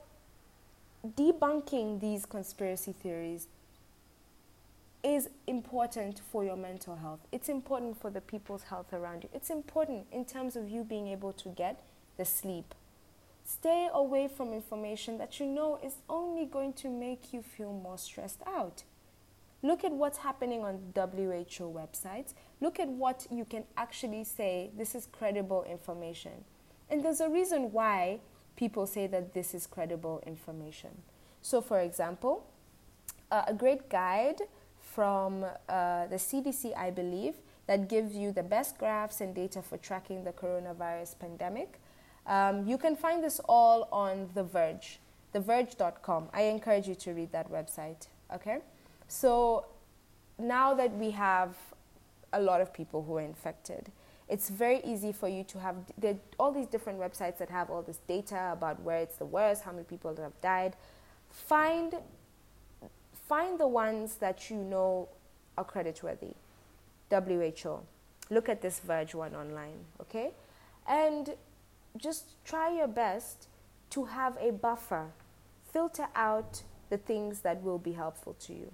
debunking 1.07 2.01
these 2.01 2.27
conspiracy 2.27 2.93
theories 2.93 3.47
is 5.03 5.31
important 5.47 6.21
for 6.31 6.45
your 6.45 6.57
mental 6.57 6.97
health. 6.97 7.21
It's 7.33 7.49
important 7.49 8.01
for 8.01 8.11
the 8.11 8.21
people's 8.21 8.65
health 8.65 8.93
around 8.93 9.23
you. 9.23 9.31
It's 9.33 9.49
important 9.49 10.07
in 10.13 10.25
terms 10.25 10.57
of 10.57 10.69
you 10.69 10.83
being 10.85 11.07
able 11.07 11.33
to 11.35 11.49
get 11.49 11.81
the 12.17 12.25
sleep 12.25 12.75
Stay 13.49 13.89
away 13.95 14.29
from 14.29 14.53
information 14.53 15.17
that 15.17 15.41
you 15.41 15.47
know 15.47 15.79
is 15.83 15.95
only 16.11 16.45
going 16.45 16.75
to 16.75 16.91
make 16.91 17.33
you 17.33 17.41
feel 17.41 17.73
more 17.73 17.97
stressed 17.97 18.43
out. 18.47 18.83
Look 19.63 19.85
at 19.85 19.93
what's 19.93 20.19
happening 20.19 20.65
on 20.65 20.93
WHO 20.95 21.73
websites. 21.73 22.35
Look 22.61 22.79
at 22.79 22.89
what 22.89 23.27
you 23.31 23.45
can 23.45 23.65
actually 23.77 24.25
say 24.25 24.71
this 24.77 24.95
is 24.95 25.07
credible 25.07 25.65
information. 25.65 26.45
And 26.91 27.05
there's 27.05 27.21
a 27.21 27.29
reason 27.29 27.73
why 27.73 28.21
people 28.57 28.87
say 28.87 29.07
that 29.09 29.35
this 29.35 29.55
is 29.55 29.67
credible 29.67 30.23
information. 30.27 30.91
So, 31.43 31.61
for 31.61 31.81
example, 31.81 32.47
uh, 33.31 33.43
a 33.47 33.55
great 33.55 33.89
guide 33.89 34.41
from 34.81 35.45
uh, 35.45 36.07
the 36.07 36.17
CDC, 36.17 36.77
I 36.77 36.91
believe, 36.91 37.35
that 37.67 37.89
gives 37.89 38.17
you 38.17 38.33
the 38.33 38.43
best 38.43 38.79
graphs 38.79 39.21
and 39.21 39.35
data 39.35 39.61
for 39.61 39.77
tracking 39.77 40.25
the 40.25 40.33
coronavirus 40.33 41.19
pandemic 41.19 41.81
um, 42.29 42.67
you 42.69 42.77
can 42.77 42.95
find 42.95 43.25
this 43.25 43.41
all 43.49 43.89
on 43.91 44.29
The 44.35 44.45
Verge, 44.45 45.01
theverge.com. 45.35 46.29
I 46.33 46.43
encourage 46.43 46.87
you 46.87 46.95
to 46.97 47.13
read 47.13 47.33
that 47.33 47.51
website. 47.51 48.07
Okay? 48.33 48.59
So 49.09 49.65
now 50.39 50.75
that 50.75 50.95
we 50.95 51.11
have 51.13 51.57
a 52.33 52.41
lot 52.41 52.61
of 52.61 52.73
people 52.73 53.03
who 53.03 53.17
are 53.17 53.23
infected, 53.23 53.91
it's 54.29 54.51
very 54.51 54.83
easy 54.85 55.13
for 55.13 55.27
you 55.27 55.43
to 55.45 55.59
have 55.59 55.77
there 55.97 56.19
all 56.39 56.53
these 56.53 56.67
different 56.67 57.01
websites 57.01 57.39
that 57.39 57.49
have 57.49 57.71
all 57.71 57.81
this 57.81 57.99
data 58.07 58.51
about 58.53 58.81
where 58.83 58.99
it's 58.99 59.17
the 59.17 59.25
worst, 59.25 59.63
how 59.63 59.73
many 59.73 59.85
people 59.85 60.15
have 60.17 60.39
died. 60.43 60.77
Find 61.31 61.95
find 63.27 63.59
the 63.59 63.67
ones 63.67 64.17
that 64.17 64.51
you 64.51 64.57
know 64.57 65.09
are 65.57 65.65
creditworthy. 65.65 66.35
WHO. 67.11 67.81
Look 68.31 68.49
at 68.51 68.61
this 68.61 68.81
Verge 68.81 69.15
one 69.15 69.35
online, 69.35 69.85
okay? 70.01 70.33
And 70.87 71.35
just 71.97 72.43
try 72.45 72.71
your 72.71 72.87
best 72.87 73.49
to 73.91 74.05
have 74.05 74.37
a 74.39 74.53
buffer. 74.53 75.07
Filter 75.73 76.09
out 76.15 76.63
the 76.91 76.99
things 76.99 77.41
that 77.41 77.63
will 77.63 77.79
be 77.79 77.93
helpful 77.93 78.35
to 78.41 78.53
you. 78.53 78.73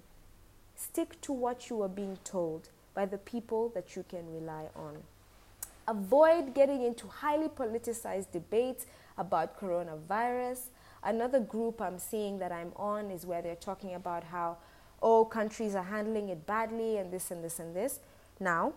Stick 0.75 1.19
to 1.21 1.33
what 1.33 1.69
you 1.69 1.81
are 1.81 1.89
being 1.89 2.17
told 2.23 2.69
by 2.93 3.05
the 3.05 3.17
people 3.17 3.69
that 3.69 3.95
you 3.95 4.03
can 4.07 4.31
rely 4.33 4.65
on. 4.75 4.97
Avoid 5.87 6.53
getting 6.53 6.81
into 6.81 7.07
highly 7.07 7.47
politicized 7.47 8.31
debates 8.31 8.85
about 9.17 9.59
coronavirus. 9.59 10.69
Another 11.03 11.39
group 11.39 11.81
I'm 11.81 11.99
seeing 11.99 12.39
that 12.39 12.51
I'm 12.51 12.71
on 12.75 13.11
is 13.11 13.25
where 13.25 13.41
they're 13.41 13.55
talking 13.55 13.93
about 13.93 14.23
how, 14.23 14.57
oh, 15.01 15.25
countries 15.25 15.75
are 15.75 15.83
handling 15.83 16.29
it 16.29 16.45
badly 16.47 16.97
and 16.97 17.11
this 17.11 17.31
and 17.31 17.43
this 17.43 17.59
and 17.59 17.75
this. 17.75 17.99
Now, 18.39 18.73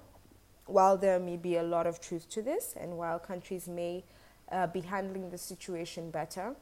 while 0.67 0.99
there 0.99 1.19
may 1.19 1.37
be 1.37 1.57
a 1.57 1.63
lot 1.63 1.87
of 1.87 2.01
truth 2.01 2.29
to 2.31 2.43
this, 2.43 2.75
and 2.79 2.99
while 2.99 3.19
countries 3.19 3.67
may 3.67 4.05
uh, 4.51 4.67
be 4.67 4.81
handling 4.81 5.31
the 5.31 5.39
situation 5.39 6.11
better. 6.11 6.55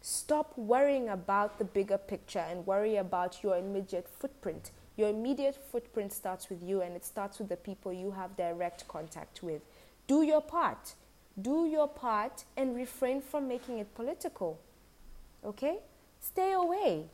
Stop 0.00 0.56
worrying 0.56 1.08
about 1.08 1.58
the 1.58 1.64
bigger 1.64 1.98
picture 1.98 2.44
and 2.50 2.66
worry 2.66 2.96
about 2.96 3.42
your 3.42 3.56
immediate 3.56 4.08
footprint. 4.08 4.70
Your 4.96 5.08
immediate 5.08 5.56
footprint 5.70 6.12
starts 6.12 6.48
with 6.48 6.62
you 6.62 6.80
and 6.80 6.94
it 6.94 7.04
starts 7.04 7.38
with 7.38 7.48
the 7.48 7.56
people 7.56 7.92
you 7.92 8.12
have 8.12 8.36
direct 8.36 8.86
contact 8.86 9.42
with. 9.42 9.62
Do 10.06 10.22
your 10.22 10.40
part. 10.40 10.94
Do 11.40 11.66
your 11.66 11.88
part 11.88 12.44
and 12.56 12.76
refrain 12.76 13.20
from 13.20 13.48
making 13.48 13.78
it 13.78 13.94
political. 13.94 14.60
Okay? 15.44 15.78
Stay 16.20 16.52
away 16.52 17.06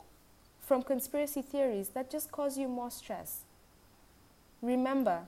from 0.61 0.83
conspiracy 0.83 1.41
theories 1.41 1.89
that 1.89 2.11
just 2.11 2.31
cause 2.31 2.57
you 2.57 2.67
more 2.67 2.91
stress. 2.91 3.41
Remember, 4.61 5.21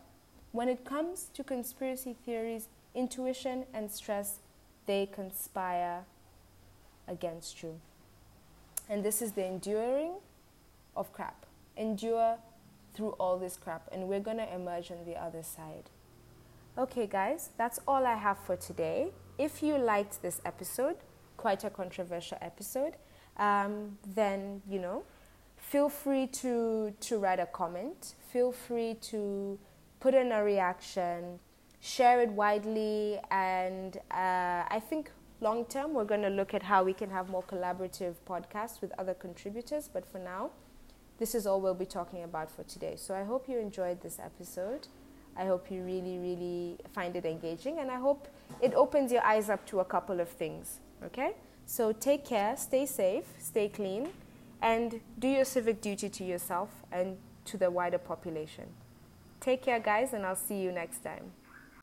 when 0.51 0.69
it 0.69 0.85
comes 0.85 1.29
to 1.33 1.43
conspiracy 1.43 2.15
theories, 2.25 2.67
intuition 2.93 3.65
and 3.73 3.89
stress 3.89 4.37
they 4.85 5.07
conspire 5.07 6.03
against 7.07 7.63
you. 7.63 7.79
And 8.89 9.03
this 9.03 9.21
is 9.21 9.31
the 9.31 9.45
enduring 9.45 10.13
of 10.95 11.11
crap. 11.13 11.45
Endure 11.77 12.37
through 12.93 13.11
all 13.19 13.37
this 13.37 13.57
crap, 13.57 13.89
and 13.91 14.07
we're 14.07 14.19
going 14.19 14.37
to 14.37 14.53
emerge 14.53 14.91
on 14.91 15.05
the 15.05 15.15
other 15.15 15.43
side. 15.43 15.89
Okay, 16.77 17.07
guys, 17.07 17.49
that's 17.57 17.79
all 17.87 18.05
I 18.05 18.15
have 18.15 18.37
for 18.39 18.55
today. 18.55 19.11
If 19.37 19.63
you 19.63 19.77
liked 19.77 20.21
this 20.21 20.41
episode, 20.45 20.97
quite 21.37 21.63
a 21.63 21.69
controversial 21.69 22.37
episode, 22.41 22.97
um, 23.37 23.97
then, 24.05 24.61
you 24.69 24.79
know, 24.79 25.03
feel 25.57 25.89
free 25.89 26.27
to, 26.27 26.93
to 26.99 27.17
write 27.17 27.39
a 27.39 27.47
comment. 27.47 28.15
Feel 28.31 28.51
free 28.51 28.95
to 29.01 29.57
put 29.99 30.13
in 30.13 30.31
a 30.31 30.43
reaction 30.43 31.39
share 31.83 32.21
it 32.21 32.29
widely, 32.29 33.19
and 33.29 33.97
uh, 34.09 34.63
I 34.69 34.81
think 34.89 35.11
long 35.41 35.65
term 35.65 35.93
we're 35.93 36.05
going 36.05 36.21
to 36.21 36.29
look 36.29 36.53
at 36.53 36.63
how 36.63 36.81
we 36.81 36.93
can 36.93 37.09
have 37.09 37.29
more 37.29 37.43
collaborative 37.43 38.15
podcasts 38.25 38.79
with 38.79 38.93
other 38.97 39.13
contributors. 39.13 39.89
But 39.91 40.05
for 40.05 40.17
now, 40.17 40.51
this 41.19 41.35
is 41.35 41.45
all 41.45 41.61
we'll 41.61 41.73
be 41.73 41.85
talking 41.85 42.23
about 42.23 42.49
for 42.49 42.63
today. 42.63 42.95
So 42.97 43.13
I 43.13 43.23
hope 43.23 43.47
you 43.47 43.57
enjoyed 43.59 44.01
this 44.01 44.19
episode. 44.19 44.87
I 45.35 45.45
hope 45.45 45.71
you 45.71 45.81
really, 45.81 46.17
really 46.17 46.77
find 46.93 47.15
it 47.15 47.25
engaging, 47.25 47.79
and 47.79 47.89
I 47.89 47.95
hope 47.95 48.27
it 48.61 48.73
opens 48.75 49.11
your 49.11 49.23
eyes 49.23 49.49
up 49.49 49.65
to 49.67 49.79
a 49.79 49.85
couple 49.85 50.19
of 50.19 50.29
things. 50.29 50.79
Okay? 51.03 51.33
So 51.65 51.91
take 51.91 52.25
care, 52.25 52.55
stay 52.57 52.85
safe, 52.85 53.25
stay 53.39 53.69
clean, 53.69 54.09
and 54.61 54.99
do 55.19 55.27
your 55.27 55.45
civic 55.45 55.81
duty 55.81 56.09
to 56.09 56.23
yourself 56.23 56.69
and 56.91 57.17
to 57.45 57.57
the 57.57 57.69
wider 57.71 57.97
population. 57.97 58.65
Take 59.39 59.63
care, 59.63 59.79
guys, 59.79 60.13
and 60.13 60.25
I'll 60.25 60.35
see 60.35 60.61
you 60.61 60.71
next 60.71 61.03
time. 61.03 61.31